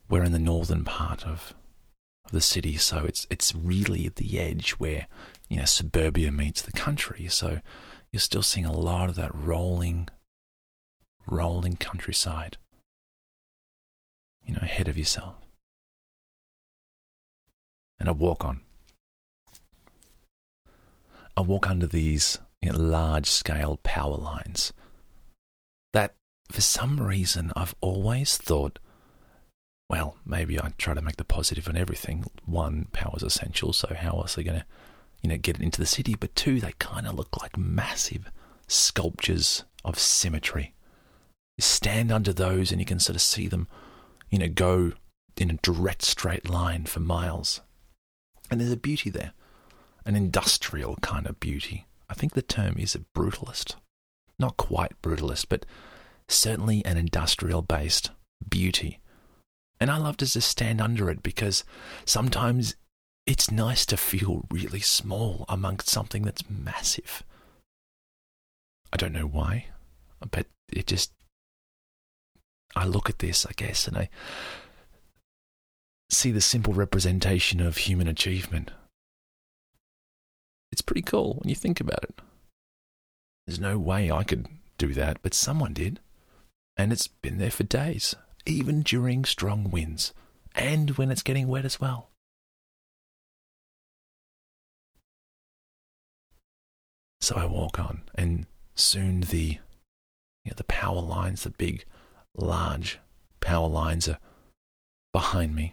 We're 0.09 0.23
in 0.23 0.33
the 0.33 0.39
northern 0.39 0.85
part 0.85 1.27
of 1.27 1.55
of 2.27 2.33
the 2.33 2.41
city. 2.41 2.77
So 2.77 3.05
it's 3.05 3.27
it's 3.31 3.55
really 3.55 4.07
at 4.07 4.17
the 4.17 4.39
edge 4.39 4.73
where 4.73 5.07
you 5.49 5.57
know 5.57 5.65
suburbia 5.65 6.31
meets 6.31 6.61
the 6.61 6.73
country. 6.73 7.29
So 7.29 7.61
you're 8.13 8.21
still 8.21 8.43
seeing 8.43 8.67
a 8.67 8.73
lot 8.73 9.09
of 9.09 9.15
that 9.17 9.35
rolling, 9.35 10.09
rolling 11.27 11.77
countryside. 11.77 12.59
You 14.45 14.55
know, 14.55 14.61
ahead 14.63 14.87
of 14.87 14.97
yourself. 14.97 15.35
And 17.99 18.09
I 18.09 18.13
walk 18.13 18.45
on. 18.45 18.61
I 21.37 21.43
walk 21.43 21.69
under 21.69 21.87
these 21.87 22.39
you 22.63 22.73
know, 22.73 22.79
large 22.79 23.27
scale 23.27 23.79
power 23.83 24.17
lines 24.17 24.73
that, 25.93 26.15
for 26.51 26.61
some 26.61 27.01
reason, 27.01 27.53
I've 27.57 27.75
always 27.81 28.37
thought 28.37 28.79
well, 29.89 30.17
maybe 30.25 30.59
I 30.59 30.73
try 30.79 30.95
to 30.95 31.03
make 31.03 31.17
the 31.17 31.25
positive 31.25 31.69
in 31.69 31.77
everything. 31.77 32.25
One, 32.45 32.89
power 32.93 33.15
is 33.17 33.23
essential, 33.23 33.73
so 33.73 33.95
how 33.95 34.13
else 34.19 34.37
are 34.37 34.41
they 34.41 34.45
going 34.45 34.61
to, 34.61 34.67
you 35.23 35.31
know, 35.31 35.37
get 35.37 35.57
it 35.57 35.63
into 35.63 35.81
the 35.81 35.87
city? 35.87 36.17
But 36.19 36.35
two, 36.35 36.61
they 36.61 36.73
kind 36.79 37.07
of 37.07 37.15
look 37.15 37.41
like 37.41 37.57
massive 37.57 38.31
sculptures 38.67 39.65
of 39.85 39.99
symmetry. 39.99 40.75
You 41.57 41.63
stand 41.63 42.11
under 42.11 42.33
those 42.33 42.73
and 42.73 42.81
you 42.81 42.85
can 42.85 42.99
sort 42.99 43.17
of 43.17 43.23
see 43.23 43.47
them, 43.47 43.69
you 44.29 44.39
know, 44.39 44.49
go 44.49 44.93
in 45.37 45.51
a 45.51 45.55
direct 45.55 46.03
straight 46.03 46.49
line 46.49 46.85
for 46.87 47.01
miles. 47.01 47.61
And 48.51 48.61
there's 48.61 48.73
a 48.73 48.77
beauty 48.77 49.11
there, 49.11 49.33
an 50.07 50.17
industrial 50.17 50.97
kind 51.03 51.27
of 51.27 51.39
beauty. 51.39 51.87
I 52.09 52.15
think 52.15 52.33
the 52.33 52.43
term 52.43 52.77
is 52.79 52.95
a 52.95 53.01
brutalist. 53.01 53.75
Not 54.39 54.57
quite 54.57 55.01
brutalist, 55.03 55.47
but 55.49 55.67
certainly 56.29 56.85
an 56.85 56.97
industrial 56.97 57.63
based 57.63 58.11
beauty 58.49 59.01
and 59.81 59.91
I 59.91 59.99
love 59.99 60.17
to 60.19 60.27
just 60.27 60.49
stand 60.49 60.81
under 60.81 61.11
it 61.11 61.23
because 61.23 61.65
sometimes 62.05 62.77
it's 63.27 63.51
nice 63.51 63.85
to 63.87 63.97
feel 63.97 64.47
really 64.51 64.81
small 64.81 65.45
amongst 65.49 65.89
something 65.89 66.23
that's 66.23 66.49
massive. 66.49 67.23
I 68.93 68.97
don't 68.97 69.13
know 69.13 69.27
why, 69.27 69.67
but 70.31 70.47
it 70.73 70.87
just. 70.87 71.13
I 72.75 72.85
look 72.85 73.09
at 73.09 73.19
this, 73.19 73.47
I 73.47 73.53
guess, 73.57 73.89
and 73.89 73.97
I 73.97 74.09
see 76.11 76.31
the 76.31 76.41
simple 76.41 76.73
representation 76.73 77.61
of 77.61 77.79
human 77.79 78.07
achievement. 78.07 78.71
It's 80.77 80.83
pretty 80.83 81.01
cool 81.01 81.39
when 81.41 81.49
you 81.49 81.55
think 81.55 81.81
about 81.81 82.05
it. 82.05 82.21
There's 83.47 83.59
no 83.59 83.79
way 83.79 84.11
I 84.11 84.25
could 84.25 84.47
do 84.77 84.93
that, 84.93 85.23
but 85.23 85.33
someone 85.33 85.73
did. 85.73 86.01
And 86.77 86.93
it's 86.93 87.09
been 87.09 87.39
there 87.39 87.51
for 87.51 87.63
days 87.63 88.15
even 88.45 88.83
during 88.83 89.25
strong 89.25 89.71
winds 89.71 90.13
and 90.55 90.91
when 90.91 91.11
it's 91.11 91.23
getting 91.23 91.49
wet 91.49 91.65
as 91.65 91.81
well. 91.81 92.11
So 97.23 97.37
I 97.37 97.47
walk 97.47 97.81
on, 97.81 98.03
and 98.15 98.47
soon 98.75 99.23
the 99.23 99.59
you 100.45 100.51
know, 100.51 100.55
the 100.55 100.65
power 100.65 101.01
lines, 101.01 101.43
the 101.43 101.51
big, 101.51 101.87
large 102.37 103.01
power 103.41 103.67
lines, 103.67 104.07
are 104.07 104.19
behind 105.15 105.57
me, 105.57 105.73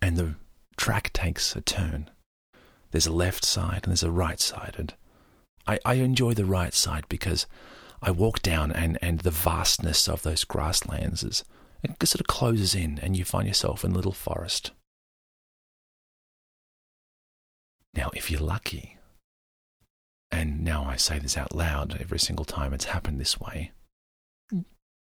and 0.00 0.16
the 0.16 0.36
track 0.76 1.12
takes 1.12 1.54
a 1.54 1.60
turn. 1.60 2.10
There's 2.92 3.06
a 3.06 3.12
left 3.12 3.44
side 3.44 3.80
and 3.82 3.90
there's 3.90 4.02
a 4.02 4.10
right 4.10 4.38
side, 4.38 4.76
and 4.78 4.94
I, 5.66 5.78
I 5.84 5.94
enjoy 5.94 6.34
the 6.34 6.44
right 6.44 6.74
side 6.74 7.04
because 7.08 7.46
I 8.00 8.10
walk 8.10 8.42
down 8.42 8.70
and, 8.70 8.98
and 9.02 9.20
the 9.20 9.30
vastness 9.30 10.08
of 10.08 10.22
those 10.22 10.44
grasslands 10.44 11.22
is 11.22 11.44
it 11.82 12.06
sort 12.06 12.20
of 12.20 12.26
closes 12.26 12.74
in 12.74 12.98
and 13.00 13.16
you 13.16 13.24
find 13.24 13.48
yourself 13.48 13.84
in 13.84 13.92
a 13.92 13.94
little 13.94 14.12
forest. 14.12 14.70
Now, 17.94 18.10
if 18.14 18.30
you're 18.30 18.40
lucky, 18.40 18.98
and 20.30 20.64
now 20.64 20.84
I 20.84 20.96
say 20.96 21.18
this 21.18 21.36
out 21.36 21.54
loud 21.54 21.98
every 22.00 22.18
single 22.18 22.44
time 22.44 22.72
it's 22.72 22.86
happened 22.86 23.20
this 23.20 23.40
way, 23.40 23.72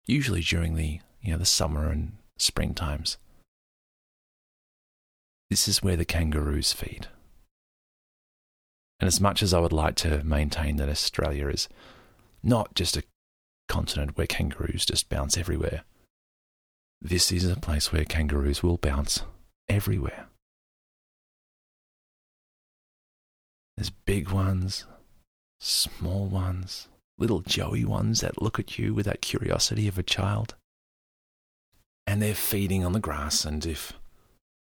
usually 0.05 0.41
during 0.41 0.75
the 0.75 0.99
you 1.21 1.31
know 1.31 1.37
the 1.37 1.45
summer 1.45 1.89
and 1.89 2.17
spring 2.37 2.73
times, 2.73 3.17
this 5.49 5.67
is 5.67 5.83
where 5.83 5.97
the 5.97 6.05
kangaroos 6.05 6.73
feed. 6.73 7.07
And 8.99 9.07
as 9.07 9.21
much 9.21 9.41
as 9.41 9.53
I 9.53 9.59
would 9.59 9.73
like 9.73 9.95
to 9.95 10.23
maintain 10.23 10.75
that 10.75 10.89
Australia 10.89 11.47
is 11.47 11.69
not 12.43 12.75
just 12.75 12.97
a 12.97 13.03
continent 13.67 14.17
where 14.17 14.27
kangaroos 14.27 14.85
just 14.85 15.09
bounce 15.09 15.37
everywhere. 15.37 15.83
This 17.01 17.31
is 17.31 17.45
a 17.45 17.55
place 17.55 17.93
where 17.93 18.03
kangaroos 18.03 18.61
will 18.61 18.77
bounce 18.77 19.21
everywhere. 19.69 20.27
There's 23.77 23.89
big 23.89 24.31
ones, 24.31 24.85
small 25.61 26.25
ones, 26.25 26.89
little 27.17 27.39
Joey 27.39 27.85
ones 27.85 28.19
that 28.19 28.41
look 28.41 28.59
at 28.59 28.77
you 28.77 28.93
with 28.93 29.05
that 29.05 29.21
curiosity 29.21 29.87
of 29.87 29.97
a 29.97 30.03
child. 30.03 30.55
And 32.05 32.21
they're 32.21 32.35
feeding 32.35 32.83
on 32.83 32.91
the 32.91 32.99
grass, 32.99 33.45
and 33.45 33.65
if 33.65 33.93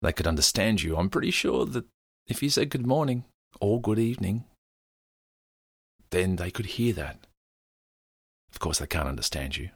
they 0.03 0.13
could 0.13 0.27
understand 0.27 0.83
you, 0.83 0.97
I'm 0.97 1.11
pretty 1.11 1.31
sure 1.31 1.67
that 1.67 1.85
if 2.27 2.43
you 2.43 2.51
said 2.51 2.71
good 2.71 2.87
morning 2.87 3.25
or 3.61 3.81
good 3.81 3.99
evening, 3.99 4.45
then 6.11 6.37
they 6.37 6.51
could 6.51 6.67
hear 6.67 6.93
that 6.95 7.27
of 8.57 8.61
course, 8.61 8.79
they 8.79 8.87
can't 8.87 9.07
understand 9.07 9.59
you. 9.59 9.69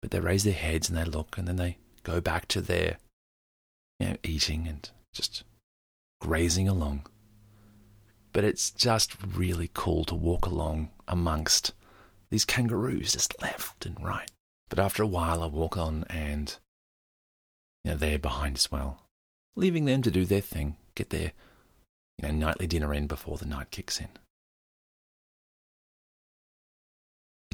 But 0.00 0.10
they 0.10 0.20
raise 0.20 0.42
their 0.42 0.54
heads 0.54 0.88
and 0.88 0.96
they 0.96 1.04
look 1.04 1.36
and 1.36 1.46
then 1.46 1.56
they 1.56 1.76
go 2.02 2.18
back 2.18 2.48
to 2.48 2.62
their 2.62 2.96
you 4.00 4.06
know, 4.06 4.16
eating 4.22 4.66
and 4.66 4.88
just 5.12 5.44
grazing 6.22 6.66
along. 6.66 7.04
But 8.32 8.44
it's 8.44 8.70
just 8.70 9.12
really 9.22 9.70
cool 9.74 10.06
to 10.06 10.14
walk 10.14 10.46
along 10.46 10.92
amongst 11.06 11.74
these 12.30 12.46
kangaroos 12.46 13.12
just 13.12 13.40
left 13.42 13.84
and 13.84 14.02
right. 14.02 14.30
But 14.70 14.78
after 14.78 15.02
a 15.02 15.06
while, 15.06 15.42
I 15.42 15.46
walk 15.46 15.76
on 15.76 16.04
and 16.08 16.56
you 17.84 17.90
know, 17.90 17.96
they're 17.98 18.18
behind 18.18 18.56
as 18.56 18.72
well, 18.72 19.02
leaving 19.56 19.84
them 19.84 20.00
to 20.00 20.10
do 20.10 20.24
their 20.24 20.40
thing, 20.40 20.76
get 20.94 21.10
their 21.10 21.32
you 22.18 22.28
know, 22.28 22.34
nightly 22.34 22.66
dinner 22.66 22.94
in 22.94 23.06
before 23.06 23.36
the 23.36 23.46
night 23.46 23.70
kicks 23.70 24.00
in. 24.00 24.08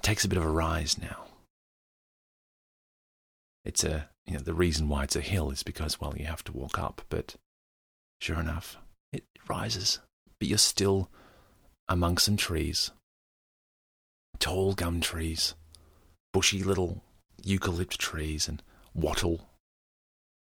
it 0.00 0.02
takes 0.02 0.24
a 0.24 0.28
bit 0.28 0.38
of 0.38 0.44
a 0.44 0.50
rise 0.50 0.96
now. 0.96 1.26
It's 3.66 3.84
a, 3.84 4.08
you 4.24 4.32
know, 4.32 4.40
the 4.40 4.54
reason 4.54 4.88
why 4.88 5.04
it's 5.04 5.14
a 5.14 5.20
hill 5.20 5.50
is 5.50 5.62
because, 5.62 6.00
well, 6.00 6.14
you 6.16 6.24
have 6.24 6.42
to 6.44 6.56
walk 6.56 6.78
up, 6.78 7.02
but 7.10 7.36
sure 8.18 8.40
enough, 8.40 8.78
it 9.12 9.24
rises. 9.46 9.98
But 10.38 10.48
you're 10.48 10.56
still 10.56 11.10
among 11.86 12.16
some 12.16 12.38
trees, 12.38 12.92
tall 14.38 14.72
gum 14.72 15.02
trees, 15.02 15.52
bushy 16.32 16.62
little 16.62 17.04
eucalypt 17.44 17.98
trees, 17.98 18.48
and 18.48 18.62
wattle, 18.94 19.50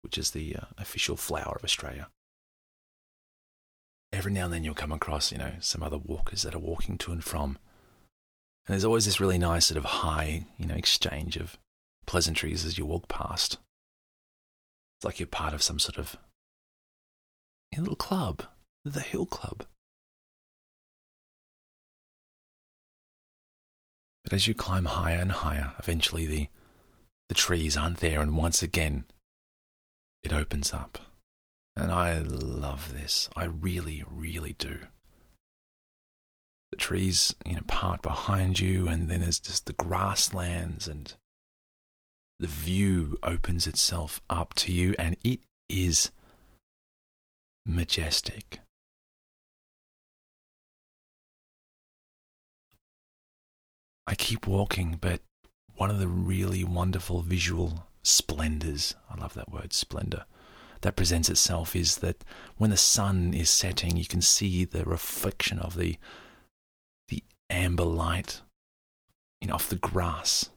which 0.02 0.18
is 0.18 0.32
the 0.32 0.56
uh, 0.56 0.64
official 0.78 1.16
flower 1.16 1.54
of 1.54 1.62
Australia. 1.62 2.08
Every 4.14 4.32
now 4.32 4.44
and 4.44 4.52
then 4.54 4.64
you'll 4.64 4.74
come 4.74 4.92
across, 4.92 5.32
you 5.32 5.38
know, 5.38 5.52
some 5.60 5.82
other 5.82 5.98
walkers 5.98 6.42
that 6.42 6.54
are 6.54 6.60
walking 6.60 6.98
to 6.98 7.12
and 7.12 7.22
from 7.22 7.58
and 8.66 8.72
there's 8.72 8.84
always 8.84 9.04
this 9.04 9.20
really 9.20 9.36
nice 9.36 9.66
sort 9.66 9.76
of 9.76 9.84
high, 9.84 10.46
you 10.56 10.66
know, 10.66 10.74
exchange 10.74 11.36
of 11.36 11.58
pleasantries 12.06 12.64
as 12.64 12.78
you 12.78 12.86
walk 12.86 13.08
past. 13.08 13.58
It's 14.96 15.04
like 15.04 15.20
you're 15.20 15.26
part 15.26 15.52
of 15.52 15.62
some 15.62 15.78
sort 15.78 15.98
of 15.98 16.16
little 17.76 17.96
club, 17.96 18.44
the 18.84 19.00
Hill 19.00 19.26
Club. 19.26 19.66
But 24.22 24.32
as 24.32 24.46
you 24.46 24.54
climb 24.54 24.86
higher 24.86 25.18
and 25.18 25.32
higher, 25.32 25.72
eventually 25.78 26.24
the, 26.24 26.48
the 27.28 27.34
trees 27.34 27.76
aren't 27.76 27.98
there, 27.98 28.22
and 28.22 28.36
once 28.36 28.62
again, 28.62 29.04
it 30.22 30.32
opens 30.32 30.72
up. 30.72 30.98
And 31.76 31.90
I 31.90 32.18
love 32.18 32.92
this. 32.92 33.28
I 33.34 33.44
really, 33.44 34.04
really 34.08 34.54
do 34.58 34.78
the 36.70 36.76
trees, 36.76 37.34
you 37.46 37.54
know, 37.54 37.62
part 37.68 38.02
behind 38.02 38.58
you, 38.58 38.88
and 38.88 39.08
then 39.08 39.20
there's 39.20 39.38
just 39.38 39.66
the 39.66 39.72
grasslands, 39.72 40.88
and 40.88 41.14
the 42.40 42.48
view 42.48 43.16
opens 43.22 43.68
itself 43.68 44.20
up 44.28 44.54
to 44.54 44.72
you, 44.72 44.94
and 44.98 45.16
it 45.22 45.38
is 45.68 46.10
majestic. 47.64 48.58
I 54.06 54.16
keep 54.16 54.46
walking, 54.46 54.98
but 55.00 55.20
one 55.76 55.90
of 55.90 56.00
the 56.00 56.08
really 56.08 56.64
wonderful 56.64 57.22
visual 57.22 57.86
splendors, 58.02 58.96
I 59.08 59.20
love 59.20 59.34
that 59.34 59.50
word, 59.50 59.72
splendor, 59.72 60.24
that 60.84 60.96
presents 60.96 61.28
itself 61.28 61.74
is 61.74 61.96
that 61.96 62.24
when 62.56 62.70
the 62.70 62.76
sun 62.76 63.34
is 63.34 63.50
setting, 63.50 63.96
you 63.96 64.06
can 64.06 64.22
see 64.22 64.64
the 64.64 64.84
reflection 64.84 65.58
of 65.58 65.76
the 65.76 65.96
the 67.08 67.22
amber 67.50 67.84
light 67.84 68.40
you 69.44 69.48
know, 69.48 69.54
off 69.56 69.68
the 69.68 69.76
grass. 69.76 70.48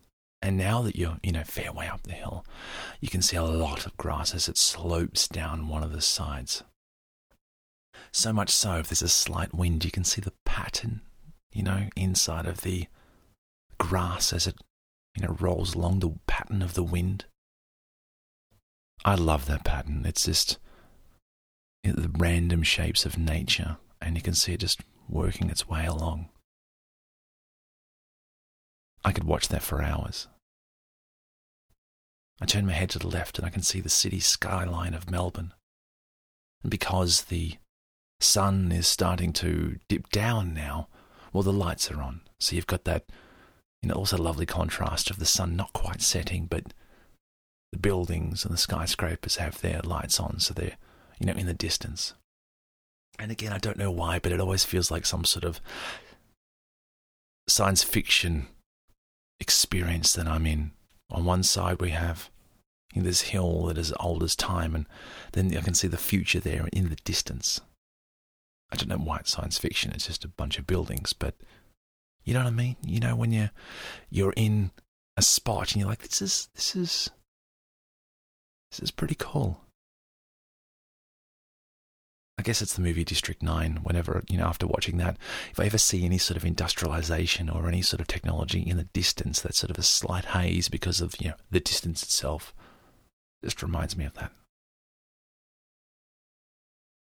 And 0.42 0.56
now 0.56 0.82
that 0.84 0.96
you're, 0.96 1.18
you 1.22 1.34
know, 1.34 1.44
fair 1.44 1.74
way 1.74 1.90
up 1.90 2.04
the 2.04 2.13
hill, 2.13 2.46
you 3.02 3.10
can 3.10 3.22
see 3.22 3.36
a 3.36 3.44
lot 3.44 3.86
of 3.86 3.98
grass 3.98 4.34
as 4.34 4.48
it 4.48 4.58
slopes 4.58 5.28
down 5.28 5.68
one 5.68 5.84
of 5.84 5.92
the 5.92 6.02
sides. 6.02 6.63
So 8.13 8.32
much 8.32 8.50
so, 8.50 8.78
if 8.78 8.88
there's 8.88 9.02
a 9.02 9.10
slight 9.10 9.54
wind, 9.54 9.84
you 9.84 9.92
can 9.92 10.06
see 10.06 10.22
the 10.22 10.32
pattern, 10.46 11.02
you 11.52 11.63
know, 11.63 11.90
inside 11.98 12.46
of 12.46 12.62
the 12.62 12.88
grass 13.78 14.32
as 14.32 14.48
it, 14.48 14.56
you 15.18 15.28
know, 15.28 15.36
rolls 15.38 15.76
along 15.76 16.00
the 16.00 16.13
pattern 16.26 16.62
of 16.62 16.74
the 16.74 16.84
wind. 16.84 17.26
I 19.06 19.16
love 19.16 19.46
that 19.46 19.64
pattern. 19.64 20.04
It's 20.06 20.26
just 20.26 20.58
the 21.84 22.12
random 22.18 22.64
shapes 22.64 23.06
of 23.06 23.18
nature, 23.18 23.78
and 24.02 24.16
you 24.16 24.22
can 24.22 24.34
see 24.34 24.54
it 24.54 24.60
just 24.60 24.82
working 25.08 25.50
its 25.50 25.70
way 25.70 25.86
along. 25.86 26.30
I 29.06 29.12
could 29.12 29.24
watch 29.24 29.48
that 29.48 29.64
for 29.64 29.82
hours. 29.82 30.28
I 32.42 32.46
turn 32.46 32.66
my 32.66 32.74
head 32.74 32.90
to 32.92 33.00
the 33.00 33.08
left 33.08 33.40
and 33.40 33.48
I 33.48 33.50
can 33.50 33.64
see 33.64 33.80
the 33.80 33.90
city 33.90 34.20
skyline 34.20 34.94
of 34.94 35.10
Melbourne. 35.10 35.54
And 36.62 36.70
because 36.70 37.24
the 37.24 37.56
sun 38.20 38.72
is 38.72 38.88
starting 38.88 39.34
to 39.34 39.80
dip 39.88 40.10
down 40.10 40.54
now, 40.54 40.90
well, 41.34 41.44
the 41.44 41.54
lights 41.54 41.90
are 41.90 42.02
on. 42.02 42.22
So 42.40 42.56
you've 42.56 42.68
got 42.68 42.84
that, 42.84 43.06
you 43.82 43.90
know, 43.90 43.96
also 43.96 44.18
lovely 44.18 44.46
contrast 44.46 45.10
of 45.10 45.20
the 45.20 45.26
sun 45.26 45.56
not 45.56 45.74
quite 45.74 46.02
setting, 46.02 46.46
but 46.46 46.74
the 47.78 47.90
buildings 47.90 48.44
and 48.44 48.54
the 48.54 48.58
skyscrapers 48.58 49.36
have 49.36 49.62
their 49.62 49.82
lights 49.84 50.20
on, 50.20 50.40
so 50.40 50.54
they're, 50.54 50.78
you 51.20 51.28
know, 51.28 51.34
in 51.34 51.46
the 51.46 51.54
distance. 51.54 52.13
And 53.20 53.32
again, 53.32 53.54
I 53.54 53.60
don't 53.60 53.78
know 53.78 53.92
why, 53.92 54.20
but 54.20 54.32
it 54.32 54.40
always 54.40 54.63
feels 54.63 54.90
like 54.90 55.06
some 55.06 55.26
sort 55.26 55.44
of 55.44 55.62
science 57.48 57.84
fiction 57.84 58.48
experience 59.40 60.13
that 60.13 60.28
I'm 60.28 60.48
in. 60.48 60.72
On 61.12 61.24
one 61.24 61.44
side, 61.44 61.80
we 61.80 61.92
have 61.92 62.30
this 62.96 63.22
hill 63.22 63.66
that 63.66 63.78
is 63.78 63.94
old 64.00 64.24
as 64.24 64.36
time, 64.36 64.74
and 64.74 64.88
then 65.34 65.56
I 65.56 65.62
can 65.62 65.76
see 65.76 65.88
the 65.88 65.98
future 65.98 66.40
there 66.40 66.68
in 66.74 66.90
the 66.90 66.98
distance. 67.06 67.62
I 68.72 68.76
don't 68.76 68.90
know 68.90 68.98
why 68.98 69.18
it's 69.18 69.32
science 69.32 69.60
fiction; 69.60 69.92
it's 69.92 70.08
just 70.08 70.26
a 70.26 70.30
bunch 70.30 70.58
of 70.58 70.68
buildings, 70.68 71.13
but 71.13 71.36
you 72.24 72.34
know 72.34 72.40
what 72.40 72.48
I 72.48 72.52
mean. 72.52 72.76
You 72.84 73.00
know 73.00 73.16
when 73.16 73.32
you're, 73.32 73.52
you're 74.10 74.34
in 74.36 74.72
a 75.16 75.22
spot 75.22 75.72
and 75.72 75.82
you're 75.82 75.90
like, 75.90 76.02
this 76.02 76.22
is 76.22 76.50
this 76.56 76.76
is 76.76 77.10
this 78.72 78.80
is 78.80 78.92
pretty 78.92 79.16
cool. 79.18 79.62
I 82.40 82.44
guess 82.44 82.62
it's 82.62 82.76
the 82.76 82.82
movie 82.82 83.04
District 83.04 83.42
9. 83.42 83.78
Whenever, 83.82 84.24
you 84.30 84.38
know, 84.38 84.46
after 84.46 84.68
watching 84.68 84.98
that, 84.98 85.18
if 85.52 85.60
I 85.60 85.66
ever 85.66 85.80
see 85.80 86.06
any 86.06 86.20
sort 86.20 86.38
of 86.38 86.46
industrialization 86.46 87.50
or 87.50 87.68
any 87.68 87.82
sort 87.82 88.00
of 88.00 88.08
technology 88.08 88.62
in 88.62 88.78
the 88.78 88.84
distance, 88.84 89.42
that's 89.42 89.58
sort 89.58 89.72
of 89.72 89.80
a 89.80 89.84
slight 89.84 90.26
haze 90.26 90.70
because 90.70 91.02
of, 91.02 91.16
you 91.20 91.30
know, 91.30 91.36
the 91.50 91.60
distance 91.60 92.04
itself, 92.04 92.54
just 93.44 93.64
reminds 93.64 93.98
me 93.98 94.06
of 94.06 94.14
that. 94.16 94.32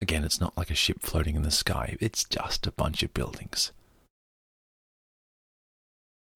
Again, 0.02 0.24
it's 0.24 0.40
not 0.40 0.56
like 0.56 0.70
a 0.70 0.76
ship 0.76 1.02
floating 1.02 1.36
in 1.36 1.42
the 1.42 1.52
sky, 1.52 1.98
it's 2.00 2.24
just 2.24 2.66
a 2.66 2.72
bunch 2.72 3.04
of 3.04 3.14
buildings. 3.14 3.74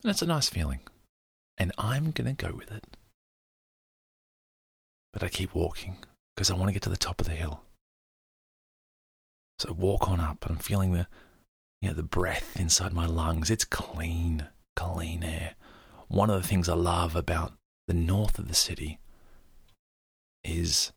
And 0.04 0.10
it's 0.12 0.22
a 0.22 0.26
nice 0.26 0.50
feeling. 0.50 0.80
And 1.58 1.72
I'm 1.78 2.12
going 2.12 2.36
to 2.36 2.46
go 2.46 2.54
with 2.56 2.72
it. 2.72 2.98
But 5.14 5.24
I 5.24 5.30
keep 5.30 5.54
walking 5.54 5.98
because 6.36 6.50
I 6.50 6.56
want 6.56 6.70
to 6.70 6.74
get 6.74 6.82
to 6.84 6.90
the 6.90 6.98
top 6.98 7.20
of 7.22 7.28
the 7.28 7.34
hill. 7.34 7.64
So 9.60 9.70
I 9.70 9.72
walk 9.74 10.10
on 10.10 10.20
up 10.20 10.46
and 10.46 10.56
I'm 10.56 10.62
feeling 10.62 10.94
the, 10.94 11.08
you 11.82 11.90
know, 11.90 11.96
the 11.96 12.04
breath 12.04 12.60
inside 12.60 12.94
my 12.94 13.06
lungs. 13.06 13.52
It's 13.52 13.66
clean, 13.66 14.48
clean 14.76 15.24
air. 15.24 15.56
One 16.08 16.30
of 16.30 16.42
the 16.42 16.48
things 16.48 16.68
I 16.68 16.74
love 16.74 17.16
about 17.16 17.54
the 17.88 17.94
north 17.94 18.40
of 18.40 18.48
the 18.48 18.56
city 18.56 19.00
is 20.44 20.92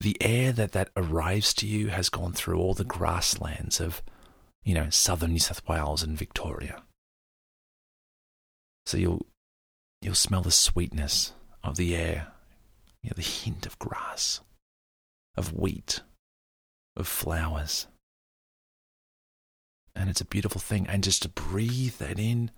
the 0.00 0.16
air 0.20 0.52
that 0.52 0.72
that 0.72 0.90
arrives 0.96 1.54
to 1.54 1.66
you 1.66 1.88
has 1.88 2.08
gone 2.08 2.32
through 2.32 2.58
all 2.58 2.74
the 2.74 2.84
grasslands 2.84 3.80
of, 3.80 4.02
you 4.62 4.74
know, 4.74 4.90
southern 4.90 5.32
New 5.32 5.38
South 5.38 5.66
Wales 5.66 6.02
and 6.02 6.18
Victoria. 6.18 6.82
So 8.84 8.98
you'll 8.98 9.26
you'll 10.00 10.14
smell 10.14 10.42
the 10.42 10.50
sweetness 10.50 11.32
of 11.64 11.76
the 11.76 11.96
air, 11.96 12.28
you 13.06 13.10
know, 13.10 13.14
the 13.14 13.22
hint 13.22 13.66
of 13.66 13.78
grass, 13.78 14.40
of 15.36 15.52
wheat, 15.52 16.00
of 16.96 17.06
flowers. 17.06 17.86
And 19.94 20.10
it's 20.10 20.20
a 20.20 20.24
beautiful 20.24 20.60
thing. 20.60 20.88
And 20.88 21.04
just 21.04 21.22
to 21.22 21.28
breathe 21.28 21.98
that 21.98 22.18
in 22.18 22.50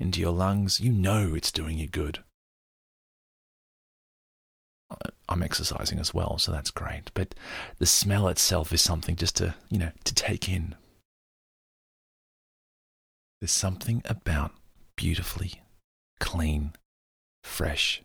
into 0.00 0.20
your 0.20 0.32
lungs, 0.32 0.80
you 0.80 0.90
know 0.90 1.34
it's 1.36 1.52
doing 1.52 1.78
you 1.78 1.86
good. 1.86 2.18
I'm 5.28 5.42
exercising 5.44 6.00
as 6.00 6.12
well, 6.12 6.36
so 6.36 6.50
that's 6.50 6.72
great. 6.72 7.12
But 7.14 7.36
the 7.78 7.86
smell 7.86 8.26
itself 8.26 8.72
is 8.72 8.82
something 8.82 9.14
just 9.14 9.36
to, 9.36 9.54
you 9.70 9.78
know, 9.78 9.92
to 10.02 10.14
take 10.14 10.48
in. 10.48 10.74
There's 13.40 13.52
something 13.52 14.02
about 14.04 14.50
beautifully 14.96 15.62
clean, 16.18 16.72
fresh 17.44 18.02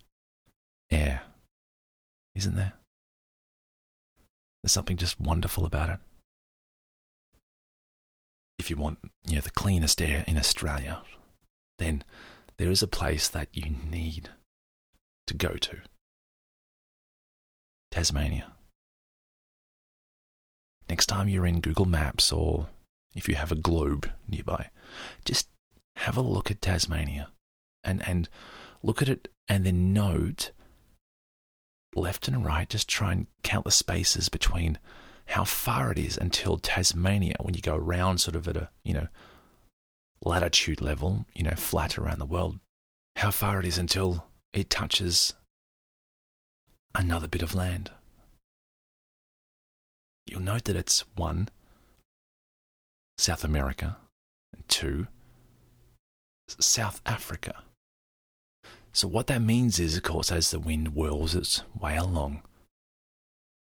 air, 0.92 1.24
isn't 2.38 2.56
there? 2.56 2.74
There's 4.62 4.72
something 4.72 4.98
just 4.98 5.20
wonderful 5.20 5.66
about 5.66 5.90
it. 5.90 6.00
If 8.60 8.70
you 8.70 8.76
want, 8.76 9.00
you 9.26 9.36
know, 9.36 9.42
the 9.42 9.52
cleanest 9.52 10.02
air 10.02 10.24
in 10.28 10.38
Australia, 10.38 11.02
then 11.78 12.04
there 12.58 12.72
is 12.72 12.82
a 12.82 12.88
place 12.88 13.28
that 13.28 13.50
you 13.54 13.76
need 13.90 14.30
to 15.28 15.34
go 15.34 15.50
to. 15.50 15.78
Tasmania. 17.92 18.54
Next 20.90 21.06
time 21.08 21.28
you're 21.28 21.46
in 21.46 21.62
Google 21.62 21.86
Maps 21.86 22.32
or 22.32 22.68
if 23.16 23.28
you 23.28 23.36
have 23.36 23.52
a 23.52 23.56
globe 23.56 24.10
nearby, 24.28 24.70
just 25.26 25.50
have 25.98 26.18
a 26.18 26.22
look 26.22 26.52
at 26.52 26.62
Tasmania 26.62 27.30
and, 27.84 28.08
and 28.08 28.30
look 28.84 29.02
at 29.02 29.10
it 29.10 29.28
and 29.48 29.66
then 29.66 29.94
note 29.94 30.52
left 31.96 32.28
and 32.28 32.46
right, 32.46 32.70
just 32.70 32.88
try 32.88 33.12
and 33.12 33.28
count 33.44 33.66
the 33.66 33.72
spaces 33.72 34.30
between 34.30 34.78
how 35.28 35.44
far 35.44 35.92
it 35.92 35.98
is 35.98 36.18
until 36.18 36.58
Tasmania 36.58 37.36
when 37.42 37.54
you 37.54 37.62
go 37.62 37.76
around 37.76 38.20
sort 38.20 38.36
of 38.36 38.48
at 38.48 38.58
a, 38.58 38.70
you 38.84 38.94
know, 38.94 39.08
latitude 40.24 40.82
level, 40.82 41.26
you 41.34 41.44
know, 41.44 41.56
flat 41.56 41.98
around 41.98 42.20
the 42.20 42.26
world, 42.26 42.60
how 43.18 43.32
far 43.32 43.60
it 43.60 43.66
is 43.66 43.78
until 43.78 44.26
it 44.54 44.70
touches 44.70 45.34
another 46.96 47.28
bit 47.28 47.42
of 47.42 47.54
land. 47.54 47.92
You'll 50.26 50.42
note 50.42 50.66
that 50.66 50.76
it's 50.76 51.02
one, 51.16 51.50
South 53.18 53.44
America, 53.44 53.98
and 54.54 54.68
two, 54.68 55.08
South 56.48 57.02
Africa. 57.06 57.64
So, 58.98 59.08
what 59.08 59.28
that 59.28 59.44
means 59.44 59.78
is, 59.78 59.96
of 59.96 60.02
course, 60.02 60.32
as 60.32 60.50
the 60.50 60.58
wind 60.58 60.88
whirls 60.88 61.36
its 61.36 61.62
way 61.80 61.96
along, 61.98 62.42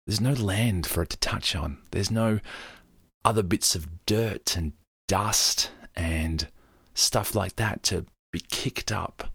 there's 0.07 0.21
no 0.21 0.33
land 0.33 0.87
for 0.87 1.03
it 1.03 1.11
to 1.11 1.17
touch 1.17 1.57
on. 1.57 1.79
There's 1.91 2.09
no 2.09 2.39
other 3.25 3.43
bits 3.43 3.75
of 3.75 4.07
dirt 4.07 4.57
and 4.57 4.75
dust 5.09 5.73
and 5.97 6.47
stuff 6.95 7.35
like 7.35 7.57
that 7.57 7.83
to 7.83 8.07
be 8.31 8.45
kicked 8.49 8.93
up. 8.93 9.33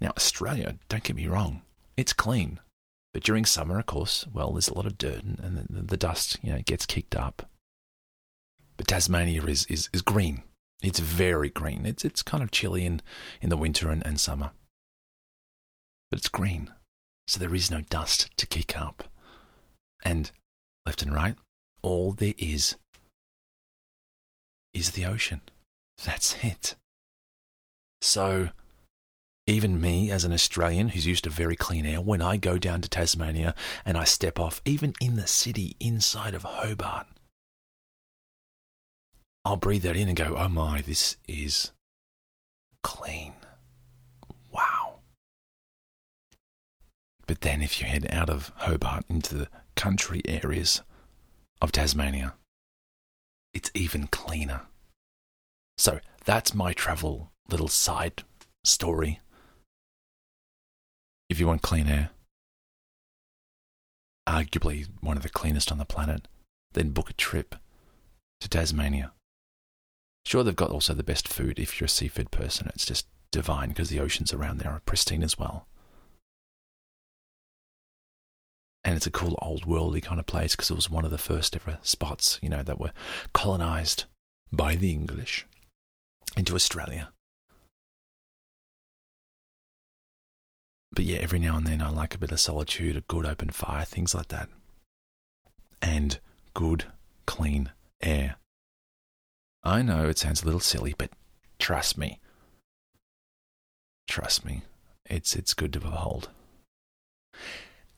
Now, 0.00 0.12
Australia, 0.16 0.76
don't 0.88 1.02
get 1.02 1.16
me 1.16 1.26
wrong, 1.26 1.62
it's 1.96 2.12
clean. 2.12 2.60
But 3.12 3.24
during 3.24 3.46
summer, 3.46 3.80
of 3.80 3.86
course, 3.86 4.24
well, 4.32 4.52
there's 4.52 4.68
a 4.68 4.74
lot 4.74 4.86
of 4.86 4.98
dirt 4.98 5.24
and, 5.24 5.40
and 5.40 5.66
the, 5.68 5.82
the, 5.82 5.96
dust, 5.96 6.38
you 6.44 6.52
know, 6.52 6.62
gets 6.64 6.86
kicked 6.86 7.16
up. 7.16 7.50
But 8.76 8.86
Tasmania 8.86 9.42
is, 9.46 9.66
is, 9.66 9.90
is 9.92 10.00
green. 10.00 10.44
It's 10.80 11.00
very 11.00 11.50
green. 11.50 11.84
It's, 11.86 12.04
it's 12.04 12.22
kind 12.22 12.40
of 12.40 12.52
chilly 12.52 12.86
in, 12.86 13.02
in 13.42 13.48
the 13.48 13.56
winter 13.56 13.90
and, 13.90 14.06
and 14.06 14.20
summer 14.20 14.52
but 16.10 16.18
it's 16.18 16.28
green, 16.28 16.70
so 17.28 17.38
there 17.38 17.54
is 17.54 17.70
no 17.70 17.82
dust 17.82 18.30
to 18.36 18.46
kick 18.46 18.80
up. 18.80 19.04
And 20.04 20.30
left 20.86 21.02
and 21.02 21.14
right, 21.14 21.36
all 21.82 22.12
there 22.12 22.34
is 22.38 22.76
is 24.72 24.92
the 24.92 25.04
ocean. 25.04 25.40
That's 26.04 26.36
it. 26.42 26.76
So, 28.00 28.50
even 29.46 29.80
me, 29.80 30.10
as 30.10 30.24
an 30.24 30.32
Australian 30.32 30.90
who's 30.90 31.06
used 31.06 31.24
to 31.24 31.30
very 31.30 31.56
clean 31.56 31.84
air, 31.84 32.00
when 32.00 32.22
I 32.22 32.36
go 32.36 32.56
down 32.56 32.80
to 32.82 32.88
Tasmania 32.88 33.54
and 33.84 33.98
I 33.98 34.04
step 34.04 34.38
off, 34.38 34.62
even 34.64 34.94
in 35.00 35.16
the 35.16 35.26
city 35.26 35.76
inside 35.80 36.34
of 36.34 36.44
Hobart, 36.44 37.06
I'll 39.44 39.56
breathe 39.56 39.82
that 39.82 39.96
in 39.96 40.08
and 40.08 40.16
go, 40.16 40.36
oh 40.36 40.48
my, 40.48 40.82
this 40.82 41.16
is 41.26 41.72
clean. 42.82 43.32
But 47.30 47.42
then, 47.42 47.62
if 47.62 47.80
you 47.80 47.86
head 47.86 48.08
out 48.10 48.28
of 48.28 48.50
Hobart 48.56 49.04
into 49.08 49.36
the 49.36 49.48
country 49.76 50.20
areas 50.24 50.82
of 51.62 51.70
Tasmania, 51.70 52.34
it's 53.54 53.70
even 53.72 54.08
cleaner. 54.08 54.62
So 55.78 56.00
that's 56.24 56.56
my 56.56 56.72
travel 56.72 57.30
little 57.48 57.68
side 57.68 58.24
story. 58.64 59.20
If 61.28 61.38
you 61.38 61.46
want 61.46 61.62
clean 61.62 61.86
air, 61.86 62.10
arguably 64.28 64.88
one 65.00 65.16
of 65.16 65.22
the 65.22 65.28
cleanest 65.28 65.70
on 65.70 65.78
the 65.78 65.84
planet, 65.84 66.26
then 66.72 66.90
book 66.90 67.10
a 67.10 67.12
trip 67.12 67.54
to 68.40 68.48
Tasmania. 68.48 69.12
Sure, 70.26 70.42
they've 70.42 70.56
got 70.56 70.72
also 70.72 70.94
the 70.94 71.04
best 71.04 71.28
food 71.28 71.60
if 71.60 71.78
you're 71.78 71.86
a 71.86 71.88
seafood 71.88 72.32
person. 72.32 72.72
It's 72.74 72.84
just 72.84 73.06
divine 73.30 73.68
because 73.68 73.88
the 73.88 74.00
oceans 74.00 74.34
around 74.34 74.58
there 74.58 74.72
are 74.72 74.82
pristine 74.84 75.22
as 75.22 75.38
well. 75.38 75.68
And 78.90 78.96
it's 78.96 79.06
a 79.06 79.10
cool 79.10 79.38
old 79.40 79.62
worldy 79.66 80.02
kind 80.02 80.20
of 80.20 80.26
place 80.26 80.54
because 80.54 80.70
it 80.70 80.74
was 80.74 80.90
one 80.90 81.04
of 81.04 81.10
the 81.10 81.18
first 81.18 81.56
ever 81.56 81.78
spots, 81.82 82.38
you 82.42 82.48
know, 82.48 82.62
that 82.62 82.80
were 82.80 82.92
colonized 83.32 84.04
by 84.52 84.74
the 84.76 84.90
English 84.90 85.46
into 86.36 86.54
Australia. 86.54 87.10
but 90.92 91.06
yeah, 91.06 91.18
every 91.18 91.38
now 91.38 91.56
and 91.56 91.66
then 91.66 91.80
I 91.80 91.88
like 91.88 92.14
a 92.14 92.18
bit 92.18 92.32
of 92.32 92.40
solitude, 92.40 92.94
a 92.94 93.00
good 93.00 93.24
open 93.24 93.50
fire, 93.50 93.86
things 93.86 94.14
like 94.14 94.28
that. 94.28 94.48
And 95.80 96.18
good, 96.52 96.84
clean 97.26 97.70
air. 98.02 98.36
I 99.62 99.80
know 99.80 100.08
it 100.08 100.18
sounds 100.18 100.42
a 100.42 100.44
little 100.44 100.60
silly, 100.60 100.94
but 100.98 101.08
trust 101.58 101.96
me. 101.96 102.18
Trust 104.08 104.44
me. 104.44 104.62
It's 105.06 105.34
it's 105.34 105.54
good 105.54 105.72
to 105.72 105.80
behold. 105.80 106.28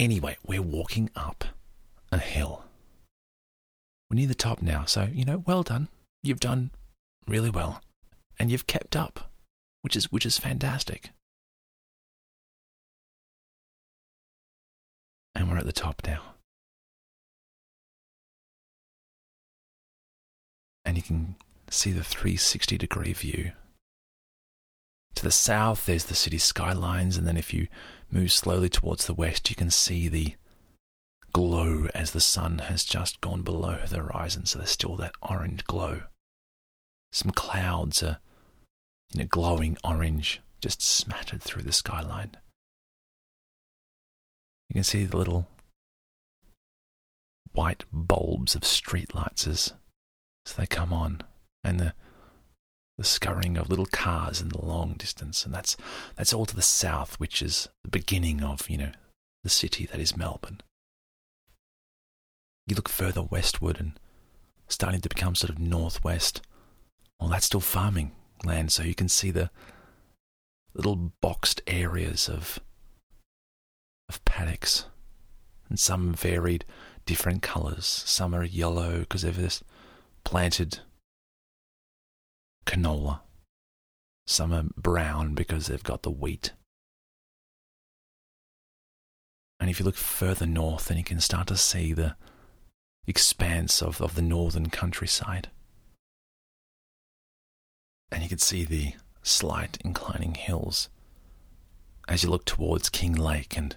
Anyway, 0.01 0.37
we're 0.47 0.63
walking 0.63 1.11
up 1.15 1.45
a 2.11 2.19
hill. 2.19 2.65
We're 4.11 4.17
near 4.17 4.27
the 4.27 4.35
top 4.35 4.61
now, 4.61 4.85
so 4.85 5.09
you 5.13 5.25
know, 5.25 5.43
well 5.47 5.63
done. 5.63 5.89
You've 6.23 6.41
done 6.41 6.71
really 7.27 7.51
well. 7.51 7.81
And 8.39 8.51
you've 8.51 8.67
kept 8.67 8.97
up, 8.97 9.31
which 9.83 9.97
is 9.97 10.11
which 10.11 10.27
is 10.27 10.39
fantastic. 10.39 11.11
And 15.35 15.51
we're 15.51 15.59
at 15.59 15.67
the 15.67 15.73
top 15.73 16.03
now. 16.05 16.35
And 20.85 20.97
you 20.97 21.03
can 21.03 21.37
see 21.71 21.93
the 21.93 22.05
360 22.05 22.77
degree 22.77 23.13
view. 23.13 23.53
To 25.15 25.23
the 25.23 25.31
south, 25.31 25.87
there's 25.87 26.07
the 26.07 26.15
city 26.15 26.39
skylines, 26.39 27.17
and 27.17 27.27
then 27.27 27.37
if 27.37 27.55
you 27.55 27.69
move 28.13 28.31
slowly 28.31 28.69
towards 28.69 29.07
the 29.07 29.15
west, 29.15 29.51
you 29.51 29.57
can 29.57 29.71
see 29.71 30.09
the 30.09 30.35
glow 31.33 31.87
as 31.95 32.11
the 32.11 32.21
sun 32.21 32.59
has 32.59 32.85
just 32.85 33.21
gone 33.21 33.43
below 33.43 33.81
the 33.89 33.97
horizon, 33.97 34.45
so 34.45 34.59
there's 34.59 34.71
still 34.71 34.97
that 34.97 35.15
orange 35.23 35.65
glow. 35.65 36.03
Some 37.11 37.31
clouds 37.31 38.03
are, 38.03 38.19
you 39.13 39.21
know, 39.21 39.27
glowing 39.27 39.79
orange, 39.83 40.41
just 40.61 40.83
smattered 40.83 41.43
through 41.43 41.63
the 41.63 41.73
skyline. 41.73 42.37
You 44.69 44.75
can 44.75 44.85
see 44.85 45.05
the 45.05 45.17
little 45.17 45.49
white 47.53 47.85
bulbs 47.93 48.55
of 48.55 48.63
streetlights 48.63 49.47
as, 49.47 49.73
as 50.47 50.55
they 50.55 50.67
come 50.67 50.93
on, 50.93 51.23
and 51.65 51.81
the 51.81 51.95
the 52.99 53.05
scurrying 53.05 53.57
of 53.57 53.69
little 53.69 53.87
cars 53.87 54.41
in 54.41 54.49
the 54.49 54.65
long 54.65 54.95
distance, 54.95 55.45
and 55.45 55.55
that's 55.55 55.77
that's 56.17 56.33
all 56.33 56.47
to 56.47 56.57
the 56.57 56.63
south, 56.63 57.19
which 57.19 57.43
is 57.43 57.69
the 57.83 57.91
beginning 57.91 58.43
of 58.43 58.69
you 58.69 58.79
know 58.79 58.93
the 59.43 59.51
city 59.51 59.87
that 59.87 60.01
is 60.01 60.17
Melbourne. 60.17 60.61
You 62.67 62.77
look 62.77 62.89
further 62.89 63.23
westward 63.23 63.81
and 63.81 63.99
starting 64.69 65.01
to 65.01 65.09
become 65.09 65.35
sort 65.35 65.51
of 65.51 65.59
northwest. 65.59 66.43
Well, 67.19 67.31
that's 67.31 67.47
still 67.47 67.61
farming 67.61 68.13
land, 68.45 68.73
so 68.73 68.83
you 68.83 68.95
can 68.95 69.09
see 69.09 69.31
the 69.31 69.51
little 70.75 71.13
boxed 71.21 71.61
areas 71.67 72.29
of 72.29 72.59
of 74.09 74.25
paddocks, 74.25 74.87
and 75.69 75.79
some 75.79 76.13
varied 76.13 76.65
different 77.07 77.43
colours. 77.43 77.87
Some 77.87 78.35
are 78.35 78.45
yellow 78.45 79.01
because 79.01 79.23
they've 79.23 79.37
this 79.37 79.63
planted 80.25 80.81
canola. 82.67 83.21
Some 84.27 84.53
are 84.53 84.65
brown 84.77 85.35
because 85.35 85.67
they've 85.67 85.83
got 85.83 86.03
the 86.03 86.11
wheat. 86.11 86.53
And 89.61 89.71
if 89.71 89.79
you 89.79 89.85
look 89.85 89.97
further 89.97 90.47
north, 90.47 90.87
then 90.87 90.99
you 90.99 91.05
can 91.05 91.21
start 91.21 91.47
to 91.49 91.57
see 91.57 91.93
the 91.93 92.17
expanse 93.07 93.83
of, 93.83 94.01
of 94.01 94.15
the 94.15 94.23
northern 94.23 94.71
countryside. 94.71 95.51
And 98.11 98.23
you 98.23 98.29
can 98.29 98.39
see 98.39 98.65
the 98.65 98.95
slight 99.23 99.79
inclining 99.85 100.35
hills 100.35 100.89
as 102.09 102.23
you 102.23 102.31
look 102.31 102.45
towards 102.45 102.91
Kinglake 102.91 103.57
and 103.57 103.77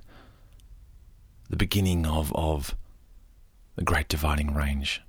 the 1.50 1.56
beginning 1.56 2.06
of, 2.06 2.34
of 2.34 2.76
the 3.76 3.84
Great 3.84 4.08
Dividing 4.08 4.54
Range 4.54 5.02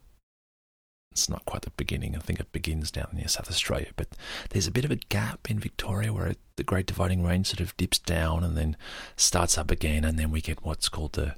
it's 1.16 1.30
not 1.30 1.46
quite 1.46 1.62
the 1.62 1.70
beginning. 1.70 2.14
I 2.14 2.18
think 2.18 2.40
it 2.40 2.52
begins 2.52 2.90
down 2.90 3.08
near 3.14 3.26
South 3.26 3.48
Australia, 3.50 3.88
but 3.96 4.08
there's 4.50 4.66
a 4.66 4.70
bit 4.70 4.84
of 4.84 4.90
a 4.90 4.96
gap 4.96 5.50
in 5.50 5.58
Victoria 5.58 6.12
where 6.12 6.34
the 6.56 6.62
Great 6.62 6.84
Dividing 6.84 7.24
Range 7.24 7.46
sort 7.46 7.60
of 7.60 7.74
dips 7.78 7.98
down 7.98 8.44
and 8.44 8.54
then 8.54 8.76
starts 9.16 9.56
up 9.56 9.70
again, 9.70 10.04
and 10.04 10.18
then 10.18 10.30
we 10.30 10.42
get 10.42 10.62
what's 10.62 10.90
called 10.90 11.14
the 11.14 11.34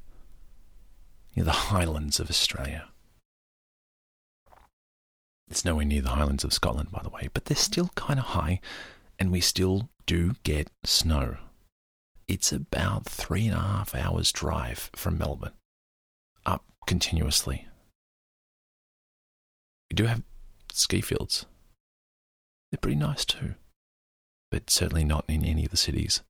you 1.32 1.42
know, 1.42 1.44
the 1.44 1.70
Highlands 1.70 2.18
of 2.18 2.28
Australia. 2.28 2.88
It's 5.48 5.64
nowhere 5.64 5.84
near 5.84 6.02
the 6.02 6.08
Highlands 6.08 6.42
of 6.42 6.52
Scotland, 6.52 6.90
by 6.90 7.02
the 7.04 7.10
way, 7.10 7.28
but 7.32 7.44
they're 7.44 7.56
still 7.56 7.92
kind 7.94 8.18
of 8.18 8.26
high, 8.26 8.58
and 9.16 9.30
we 9.30 9.40
still 9.40 9.90
do 10.06 10.34
get 10.42 10.72
snow. 10.82 11.36
It's 12.26 12.50
about 12.50 13.06
three 13.06 13.46
and 13.46 13.56
a 13.56 13.60
half 13.60 13.94
hours' 13.94 14.32
drive 14.32 14.90
from 14.96 15.18
Melbourne, 15.18 15.52
up 16.44 16.64
continuously 16.88 17.68
we 19.90 19.94
do 19.94 20.04
have 20.04 20.22
ski 20.72 21.00
fields. 21.00 21.46
They're 22.70 22.78
pretty 22.80 22.98
nice 22.98 23.24
too, 23.24 23.54
but 24.50 24.70
certainly 24.70 25.04
not 25.04 25.24
in 25.28 25.44
any 25.44 25.64
of 25.64 25.70
the 25.70 25.76
cities. 25.76 26.22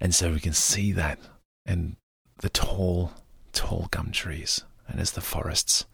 And 0.00 0.14
so 0.14 0.32
we 0.32 0.40
can 0.40 0.52
see 0.52 0.92
that 0.92 1.18
and 1.66 1.96
the 2.38 2.48
tall, 2.48 3.12
tall 3.52 3.88
gum 3.90 4.12
trees, 4.12 4.64
and 4.86 5.00
as 5.00 5.12
the 5.12 5.20
forests. 5.20 5.84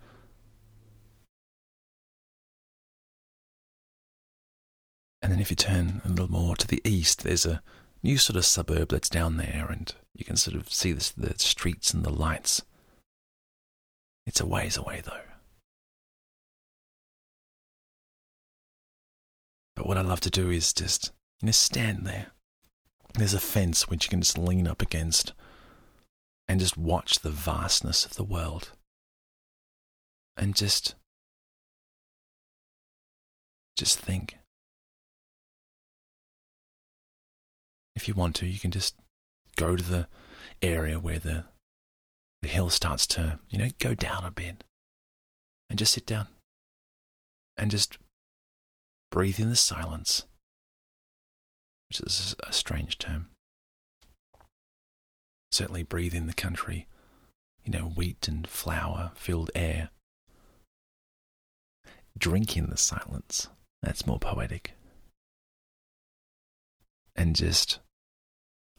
And 5.20 5.32
then 5.32 5.40
if 5.40 5.50
you 5.50 5.56
turn 5.56 6.02
a 6.04 6.08
little 6.08 6.30
more 6.30 6.54
to 6.54 6.66
the 6.66 6.82
east, 6.84 7.24
there's 7.24 7.46
a 7.46 7.62
new 8.02 8.18
sort 8.18 8.36
of 8.36 8.44
suburb 8.44 8.90
that's 8.90 9.08
down 9.08 9.38
there, 9.38 9.66
and 9.70 9.92
you 10.14 10.24
can 10.24 10.36
sort 10.36 10.54
of 10.54 10.70
see 10.70 10.92
the 10.92 11.34
streets 11.38 11.94
and 11.94 12.04
the 12.04 12.12
lights. 12.12 12.62
It's 14.26 14.40
a 14.40 14.46
ways 14.46 14.76
away 14.76 15.02
though. 15.04 15.33
But 19.76 19.86
what 19.86 19.98
I 19.98 20.02
love 20.02 20.20
to 20.20 20.30
do 20.30 20.50
is 20.50 20.72
just, 20.72 21.12
you 21.40 21.46
know, 21.46 21.52
stand 21.52 22.06
there. 22.06 22.26
There's 23.14 23.34
a 23.34 23.40
fence 23.40 23.88
which 23.88 24.04
you 24.04 24.10
can 24.10 24.20
just 24.20 24.38
lean 24.38 24.66
up 24.66 24.82
against 24.82 25.32
and 26.48 26.60
just 26.60 26.76
watch 26.76 27.20
the 27.20 27.30
vastness 27.30 28.04
of 28.04 28.14
the 28.14 28.24
world. 28.24 28.72
And 30.36 30.54
just, 30.54 30.94
just 33.76 33.98
think. 33.98 34.36
If 37.94 38.08
you 38.08 38.14
want 38.14 38.34
to, 38.36 38.46
you 38.46 38.58
can 38.58 38.72
just 38.72 38.96
go 39.56 39.76
to 39.76 39.82
the 39.82 40.08
area 40.60 40.98
where 40.98 41.18
the 41.18 41.44
the 42.42 42.48
hill 42.48 42.68
starts 42.68 43.06
to, 43.06 43.38
you 43.48 43.58
know, 43.58 43.70
go 43.78 43.94
down 43.94 44.22
a 44.22 44.30
bit 44.30 44.64
and 45.70 45.78
just 45.78 45.94
sit 45.94 46.04
down 46.04 46.26
and 47.56 47.70
just 47.70 47.96
breathe 49.14 49.38
in 49.38 49.48
the 49.48 49.54
silence, 49.54 50.24
which 51.88 52.00
is 52.00 52.34
a 52.42 52.52
strange 52.52 52.98
term. 52.98 53.28
Certainly 55.52 55.84
breathe 55.84 56.14
in 56.16 56.26
the 56.26 56.32
country, 56.34 56.88
you 57.64 57.70
know, 57.70 57.84
wheat 57.84 58.26
and 58.26 58.44
flour 58.44 59.12
filled 59.14 59.52
air. 59.54 59.90
Drink 62.18 62.56
in 62.56 62.70
the 62.70 62.76
silence, 62.76 63.46
that's 63.80 64.04
more 64.04 64.18
poetic. 64.18 64.72
And 67.14 67.36
just 67.36 67.78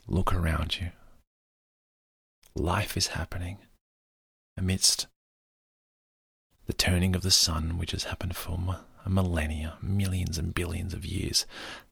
look 0.05 0.33
around 0.33 0.81
you. 0.81 0.89
Life 2.55 2.97
is 2.97 3.07
happening 3.07 3.59
amidst 4.57 5.07
the 6.65 6.73
turning 6.73 7.15
of 7.15 7.21
the 7.21 7.31
sun, 7.31 7.77
which 7.77 7.91
has 7.91 8.03
happened 8.03 8.35
for 8.35 8.51
a 8.51 8.94
millennia, 9.09 9.77
millions 9.81 10.37
and 10.37 10.53
billions 10.53 10.93
of 10.93 11.05
years. 11.05 11.45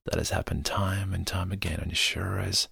That 0.06 0.18
has 0.18 0.32
happened 0.32 0.66
time 0.66 1.14
and 1.14 1.26
time 1.26 1.52
again, 1.52 1.80
and 1.80 1.96
sure 1.96 2.40
as 2.40 2.68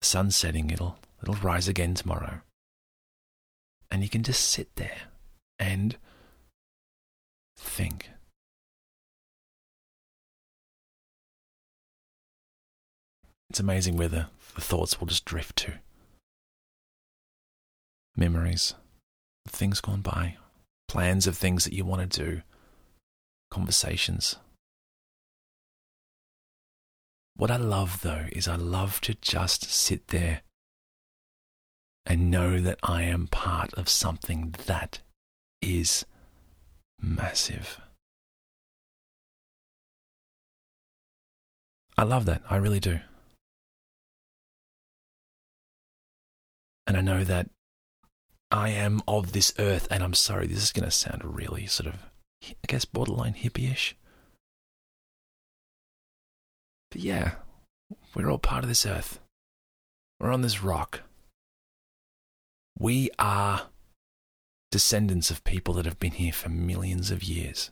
the 0.00 0.06
sun's 0.06 0.36
setting, 0.36 0.70
it'll 0.70 0.98
it'll 1.22 1.34
rise 1.36 1.68
again 1.68 1.94
tomorrow. 1.94 2.40
And 3.90 4.02
you 4.02 4.08
can 4.08 4.22
just 4.22 4.48
sit 4.48 4.74
there 4.76 5.02
and 5.58 5.96
think. 7.56 8.10
It's 13.50 13.60
amazing 13.60 13.96
where 13.96 14.08
the, 14.08 14.26
the 14.54 14.60
thoughts 14.60 15.00
will 15.00 15.08
just 15.08 15.24
drift 15.24 15.56
to. 15.56 15.74
Memories, 18.16 18.74
things 19.48 19.80
gone 19.80 20.02
by, 20.02 20.36
plans 20.88 21.26
of 21.26 21.36
things 21.36 21.64
that 21.64 21.72
you 21.72 21.84
want 21.84 22.08
to 22.08 22.24
do, 22.24 22.42
conversations. 23.50 24.36
What 27.36 27.50
I 27.50 27.56
love 27.56 28.02
though 28.02 28.26
is 28.32 28.46
I 28.46 28.56
love 28.56 29.00
to 29.02 29.14
just 29.14 29.64
sit 29.64 30.08
there 30.08 30.42
and 32.06 32.30
know 32.30 32.60
that 32.60 32.78
I 32.82 33.02
am 33.02 33.26
part 33.26 33.72
of 33.74 33.88
something 33.88 34.54
that 34.66 35.00
is 35.62 36.04
massive. 37.00 37.80
I 41.96 42.04
love 42.04 42.24
that. 42.24 42.42
I 42.48 42.56
really 42.56 42.80
do. 42.80 43.00
And 46.86 46.96
I 46.96 47.02
know 47.02 47.24
that 47.24 47.50
I 48.50 48.70
am 48.70 49.02
of 49.06 49.32
this 49.32 49.52
earth, 49.58 49.86
and 49.90 50.02
I'm 50.02 50.14
sorry, 50.14 50.46
this 50.46 50.62
is 50.62 50.72
going 50.72 50.86
to 50.86 50.90
sound 50.90 51.22
really 51.24 51.66
sort 51.66 51.86
of, 51.86 52.10
I 52.42 52.66
guess, 52.66 52.84
borderline 52.84 53.34
hippie-ish. 53.34 53.96
But 56.90 57.02
yeah, 57.02 57.32
we're 58.14 58.30
all 58.30 58.38
part 58.38 58.64
of 58.64 58.68
this 58.68 58.86
earth. 58.86 59.20
We're 60.18 60.32
on 60.32 60.42
this 60.42 60.62
rock. 60.62 61.02
We 62.78 63.10
are 63.18 63.68
descendants 64.70 65.30
of 65.30 65.44
people 65.44 65.74
that 65.74 65.84
have 65.84 65.98
been 65.98 66.12
here 66.12 66.32
for 66.32 66.48
millions 66.48 67.10
of 67.10 67.22
years. 67.22 67.70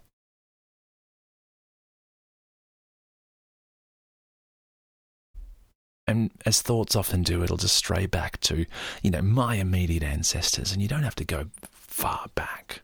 And 6.06 6.30
as 6.46 6.62
thoughts 6.62 6.96
often 6.96 7.22
do, 7.22 7.42
it'll 7.42 7.58
just 7.58 7.76
stray 7.76 8.06
back 8.06 8.40
to, 8.40 8.64
you 9.02 9.10
know, 9.10 9.20
my 9.20 9.56
immediate 9.56 10.02
ancestors, 10.02 10.72
and 10.72 10.80
you 10.80 10.88
don't 10.88 11.02
have 11.02 11.14
to 11.16 11.24
go 11.24 11.46
far 11.70 12.26
back 12.34 12.82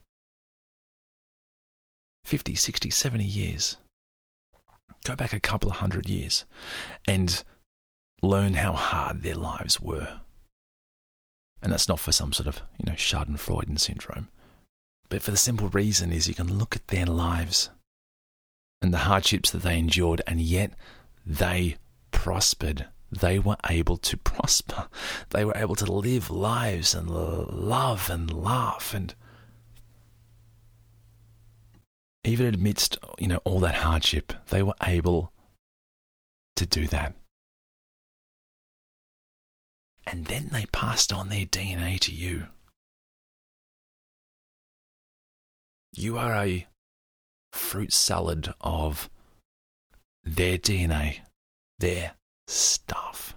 50, 2.25 2.55
60, 2.55 2.91
70 2.91 3.25
years. 3.25 3.77
Go 5.05 5.15
back 5.15 5.33
a 5.33 5.41
couple 5.41 5.71
of 5.71 5.77
hundred 5.77 6.09
years 6.09 6.45
and 7.07 7.43
learn 8.23 8.55
how 8.55 8.73
hard 8.73 9.23
their 9.23 9.35
lives 9.35 9.81
were. 9.81 10.21
And 11.63 11.73
that's 11.73 11.89
not 11.89 12.01
for 12.01 12.13
some 12.13 12.33
sort 12.33 12.47
of, 12.47 12.63
you 12.79 12.87
know, 12.87 12.97
Schadenfreude 12.97 13.79
syndrome. 13.79 14.29
But 15.09 15.23
for 15.23 15.31
the 15.31 15.37
simple 15.37 15.69
reason 15.69 16.13
is 16.13 16.29
you 16.29 16.35
can 16.35 16.59
look 16.59 16.75
at 16.75 16.89
their 16.89 17.07
lives 17.07 17.71
and 18.81 18.93
the 18.93 18.99
hardships 18.99 19.51
that 19.51 19.63
they 19.63 19.79
endured, 19.79 20.21
and 20.27 20.41
yet 20.41 20.73
they 21.25 21.77
prospered 22.11 22.87
they 23.21 23.39
were 23.39 23.57
able 23.69 23.97
to 23.99 24.17
prosper. 24.33 24.89
They 25.31 25.45
were 25.45 25.57
able 25.57 25.75
to 25.77 25.91
live 25.91 26.31
lives 26.31 26.95
and 26.95 27.09
love 27.09 28.11
and 28.11 28.33
laugh 28.33 28.95
and 28.95 29.15
even 32.25 32.55
amidst 32.55 32.99
you 33.19 33.29
know 33.29 33.41
all 33.45 33.61
that 33.61 33.77
hardship, 33.77 34.33
they 34.49 34.63
were 34.63 34.75
able 34.83 35.33
to 36.57 36.67
do 36.67 36.87
that. 36.89 37.15
And 40.07 40.27
then 40.27 40.51
they 40.53 40.67
passed 40.67 41.13
on 41.13 41.29
their 41.29 41.47
DNA 41.47 41.99
to 42.01 42.13
you. 42.13 42.47
You 45.93 46.19
are 46.19 46.35
a 46.35 46.67
fruit 47.53 47.93
salad 47.93 48.53
of 48.61 49.09
their 50.23 50.59
DNA, 50.59 51.21
their 51.79 52.13
stuff. 52.47 53.35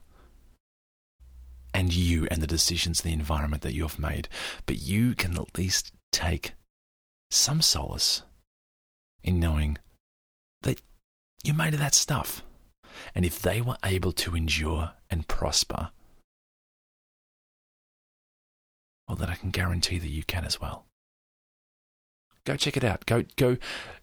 And 1.74 1.94
you 1.94 2.28
and 2.32 2.42
the 2.42 2.48
decisions, 2.48 3.02
the 3.02 3.14
environment 3.14 3.62
that 3.62 3.74
you 3.74 3.84
have 3.84 4.00
made. 4.00 4.28
But 4.66 4.80
you 4.80 5.14
can 5.14 5.38
at 5.38 5.58
least 5.58 5.92
take 6.12 6.54
some 7.30 7.62
solace 7.62 8.24
in 9.24 9.40
knowing 9.40 9.78
that 10.62 10.82
you're 11.44 11.56
made 11.56 11.74
of 11.74 11.80
that 11.80 11.96
stuff. 11.96 12.44
And 13.14 13.26
if 13.26 13.40
they 13.40 13.62
were 13.62 13.78
able 13.84 14.12
to 14.14 14.36
endure 14.36 14.94
and 15.10 15.28
prosper, 15.28 15.92
well, 19.08 19.16
then 19.16 19.30
I 19.30 19.36
can 19.36 19.52
guarantee 19.52 20.00
that 20.00 20.10
you 20.10 20.24
can 20.24 20.46
as 20.46 20.60
well. 20.60 20.86
Go 22.46 22.56
check 22.56 22.78
it 22.78 22.84
out. 22.84 23.06
Go, 23.06 23.26
go, 23.36 23.58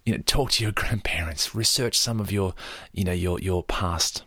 you 0.05 0.13
know, 0.13 0.23
talk 0.25 0.51
to 0.53 0.63
your 0.63 0.73
grandparents. 0.77 1.55
Research 1.55 1.99
some 1.99 2.21
of 2.21 2.31
your, 2.31 2.55
you 2.93 3.05
know, 3.05 3.13
your 3.13 3.41
your 3.41 3.63
past 3.65 4.25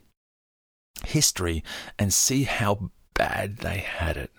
history 1.06 1.64
and 2.00 2.14
see 2.14 2.44
how 2.44 2.90
bad 3.14 3.58
they 3.58 3.78
had 3.78 4.18
it. 4.18 4.32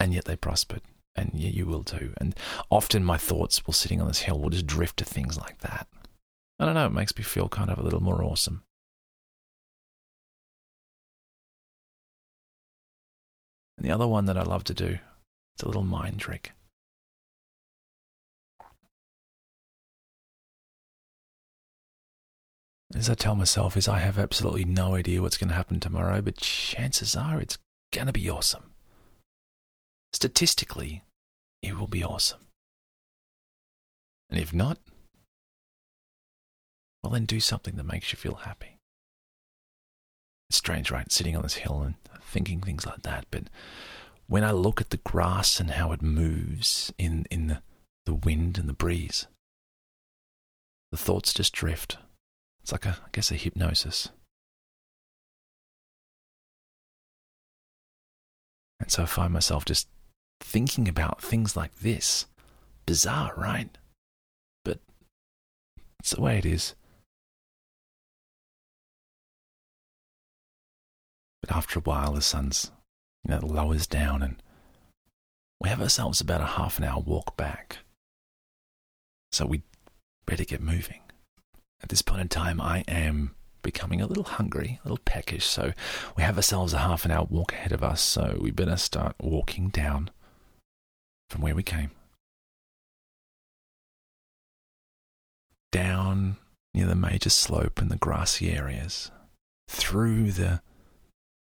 And 0.00 0.12
yet 0.12 0.24
they 0.24 0.36
prospered, 0.36 0.82
and 1.16 1.30
yet 1.34 1.54
you 1.54 1.66
will 1.66 1.84
too. 1.84 2.12
And 2.18 2.34
often 2.70 3.04
my 3.04 3.16
thoughts, 3.16 3.66
while 3.66 3.72
sitting 3.72 4.00
on 4.00 4.08
this 4.08 4.20
hill, 4.20 4.40
will 4.40 4.50
just 4.50 4.66
drift 4.66 4.98
to 4.98 5.04
things 5.04 5.38
like 5.38 5.58
that. 5.60 5.86
I 6.58 6.64
don't 6.64 6.74
know, 6.74 6.86
it 6.86 6.92
makes 6.92 7.16
me 7.16 7.24
feel 7.24 7.48
kind 7.48 7.70
of 7.70 7.78
a 7.78 7.82
little 7.82 8.02
more 8.02 8.22
awesome. 8.22 8.62
And 13.76 13.86
the 13.86 13.92
other 13.92 14.06
one 14.06 14.26
that 14.26 14.38
I 14.38 14.42
love 14.42 14.64
to 14.64 14.74
do, 14.74 14.98
it's 15.54 15.62
a 15.62 15.66
little 15.66 15.82
mind 15.82 16.20
trick. 16.20 16.52
as 22.94 23.10
I 23.10 23.14
tell 23.14 23.34
myself, 23.34 23.76
is 23.76 23.88
I 23.88 23.98
have 23.98 24.18
absolutely 24.18 24.64
no 24.64 24.94
idea 24.94 25.20
what's 25.20 25.36
going 25.36 25.48
to 25.48 25.54
happen 25.54 25.80
tomorrow, 25.80 26.20
but 26.20 26.36
chances 26.36 27.16
are 27.16 27.40
it's 27.40 27.58
going 27.92 28.06
to 28.06 28.12
be 28.12 28.30
awesome. 28.30 28.73
Statistically, 30.14 31.02
it 31.60 31.78
will 31.78 31.86
be 31.86 32.02
awesome. 32.02 32.40
And 34.30 34.40
if 34.40 34.54
not, 34.54 34.78
well, 37.02 37.12
then 37.12 37.26
do 37.26 37.40
something 37.40 37.76
that 37.76 37.84
makes 37.84 38.12
you 38.12 38.16
feel 38.16 38.36
happy. 38.36 38.78
It's 40.48 40.56
strange, 40.56 40.90
right? 40.90 41.12
Sitting 41.12 41.36
on 41.36 41.42
this 41.42 41.56
hill 41.56 41.82
and 41.82 41.96
thinking 42.22 42.62
things 42.62 42.86
like 42.86 43.02
that. 43.02 43.26
But 43.30 43.50
when 44.26 44.42
I 44.42 44.52
look 44.52 44.80
at 44.80 44.88
the 44.88 44.96
grass 44.96 45.60
and 45.60 45.72
how 45.72 45.92
it 45.92 46.00
moves 46.00 46.92
in, 46.96 47.26
in 47.30 47.48
the, 47.48 47.62
the 48.06 48.14
wind 48.14 48.56
and 48.56 48.68
the 48.68 48.72
breeze, 48.72 49.26
the 50.90 50.96
thoughts 50.96 51.34
just 51.34 51.52
drift 51.52 51.98
it's 52.64 52.72
like 52.72 52.86
a, 52.86 52.96
I 53.04 53.08
guess, 53.12 53.30
a 53.30 53.34
hypnosis. 53.34 54.08
And 58.80 58.90
so 58.90 59.02
I 59.02 59.06
find 59.06 59.34
myself 59.34 59.66
just 59.66 59.86
thinking 60.40 60.88
about 60.88 61.22
things 61.22 61.56
like 61.56 61.76
this. 61.80 62.26
Bizarre, 62.86 63.32
right? 63.36 63.76
But 64.64 64.80
it's 66.00 66.10
the 66.10 66.20
way 66.20 66.38
it 66.38 66.46
is. 66.46 66.74
But 71.42 71.54
after 71.54 71.78
a 71.78 71.82
while, 71.82 72.12
the 72.12 72.22
sun's, 72.22 72.70
you 73.26 73.34
know, 73.34 73.46
lowers 73.46 73.86
down 73.86 74.22
and 74.22 74.42
we 75.60 75.68
have 75.68 75.80
ourselves 75.80 76.20
about 76.20 76.40
a 76.40 76.46
half 76.46 76.78
an 76.78 76.84
hour 76.84 77.00
walk 77.00 77.36
back. 77.36 77.78
So 79.32 79.46
we 79.46 79.62
better 80.26 80.44
get 80.44 80.62
moving 80.62 81.00
at 81.84 81.90
this 81.90 82.02
point 82.02 82.22
in 82.22 82.28
time, 82.28 82.62
I 82.62 82.82
am 82.88 83.34
becoming 83.60 84.00
a 84.00 84.06
little 84.06 84.24
hungry, 84.24 84.80
a 84.82 84.88
little 84.88 85.04
peckish. 85.04 85.44
So 85.44 85.74
we 86.16 86.22
have 86.22 86.36
ourselves 86.36 86.72
a 86.72 86.78
half 86.78 87.04
an 87.04 87.10
hour 87.10 87.26
walk 87.28 87.52
ahead 87.52 87.72
of 87.72 87.84
us. 87.84 88.00
So 88.00 88.38
we 88.40 88.50
better 88.50 88.78
start 88.78 89.14
walking 89.20 89.68
down 89.68 90.10
from 91.34 91.42
where 91.42 91.56
we 91.56 91.64
came. 91.64 91.90
Down 95.72 96.36
near 96.72 96.86
the 96.86 96.94
major 96.94 97.28
slope 97.28 97.80
and 97.80 97.90
the 97.90 97.96
grassy 97.96 98.52
areas, 98.52 99.10
through 99.68 100.30
the 100.30 100.62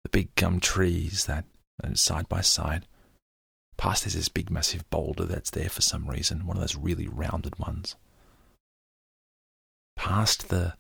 the 0.03 0.09
big 0.11 0.35
gum 0.35 0.59
trees 0.59 1.27
that 1.27 1.45
are 1.85 1.95
side 1.95 2.29
by 2.29 2.41
side. 2.41 2.89
Past 3.77 4.03
there's 4.03 4.15
this 4.15 4.29
big 4.29 4.51
massive 4.51 4.91
boulder 4.91 5.25
that's 5.25 5.51
there 5.51 5.69
for 5.69 5.83
some 5.83 6.11
reason, 6.11 6.45
one 6.45 6.57
of 6.57 6.61
those 6.61 6.75
really 6.75 7.07
rounded 7.07 7.57
ones 7.61 7.95
past 9.95 10.49
the 10.49 10.75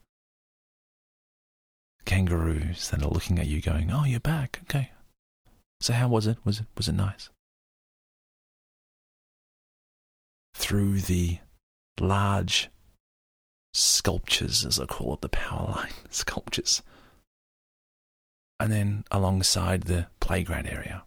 kangaroos 2.04 2.90
that 2.90 3.02
are 3.02 3.08
looking 3.08 3.38
at 3.38 3.46
you 3.46 3.60
going, 3.60 3.92
"Oh, 3.92 4.04
you're 4.04 4.18
back. 4.18 4.58
Okay. 4.62 4.90
So 5.80 5.92
how 5.92 6.08
was 6.08 6.26
it? 6.26 6.38
Was 6.44 6.58
it 6.58 6.66
was 6.76 6.88
it 6.88 6.94
nice?" 6.94 7.30
Through 10.54 11.00
the 11.00 11.38
large 12.00 12.68
sculptures, 13.72 14.64
as 14.64 14.78
I 14.78 14.86
call 14.86 15.14
it, 15.14 15.20
the 15.20 15.28
power 15.28 15.72
line 15.76 15.92
sculptures. 16.10 16.82
And 18.60 18.72
then 18.72 19.04
alongside 19.10 19.82
the 19.84 20.08
playground 20.20 20.66
area. 20.66 21.04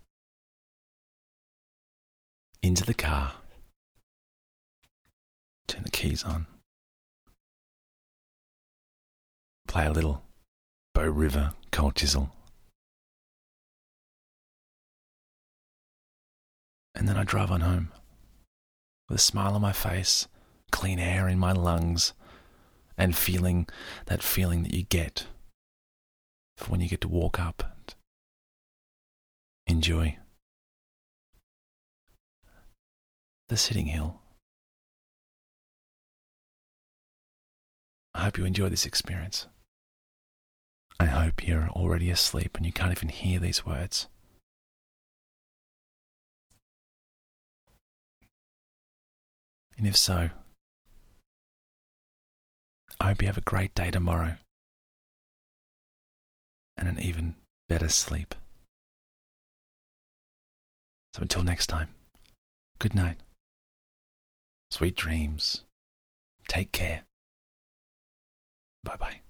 Into 2.64 2.86
the 2.86 2.94
car. 2.94 3.34
Turn 5.68 5.84
the 5.84 5.92
keys 5.92 6.24
on. 6.24 6.48
play 9.72 9.86
a 9.86 9.92
little 9.92 10.22
Bow 10.94 11.08
River 11.08 11.54
Cold 11.72 11.96
Chisel. 11.96 12.30
And 16.94 17.08
then 17.08 17.16
I 17.16 17.24
drive 17.24 17.52
on 17.52 17.62
home 17.62 17.89
with 19.12 19.20
a 19.20 19.22
smile 19.22 19.55
on 19.55 19.62
my 19.62 19.74
face, 19.74 20.30
clean 20.72 20.97
air 20.97 21.28
in 21.28 21.38
my 21.38 21.51
lungs, 21.51 22.14
and 22.97 23.14
feeling 23.14 23.68
that 24.05 24.24
feeling 24.24 24.64
that 24.64 24.74
you 24.74 24.84
get 24.84 25.28
for 26.55 26.72
when 26.72 26.80
you 26.80 26.88
get 26.88 27.01
to 27.01 27.09
walk 27.09 27.38
up 27.38 27.76
and 27.76 27.93
enjoy 29.68 30.18
the 33.49 33.57
sitting 33.57 33.88
hill. 33.88 34.22
I 38.16 38.24
hope 38.24 38.38
you 38.38 38.45
enjoy 38.45 38.70
this 38.70 38.86
experience. 38.86 39.47
I 41.01 41.07
hope 41.07 41.45
you're 41.45 41.68
already 41.68 42.09
asleep 42.09 42.55
and 42.55 42.66
you 42.66 42.72
can't 42.72 42.93
even 42.93 43.09
hear 43.09 43.39
these 43.39 43.66
words. 43.66 44.07
And 49.82 49.88
if 49.88 49.98
so, 49.98 50.30
I 53.00 53.08
hope 53.08 53.22
you 53.24 53.28
have 53.28 53.40
a 53.40 53.42
great 53.42 53.74
day 53.74 53.90
tomorrow 53.90 54.36
and 56.78 56.88
an 56.88 57.00
even 57.00 57.34
better 57.68 57.90
sleep. 57.90 58.36
So 61.16 61.24
until 61.24 61.42
next 61.42 61.66
time, 61.66 61.88
good 62.78 62.94
night. 62.94 63.22
Sweet 64.70 64.96
dreams. 64.96 65.64
Take 66.48 66.72
care. 66.72 67.02
Bye 68.84 68.98
bye. 68.98 69.22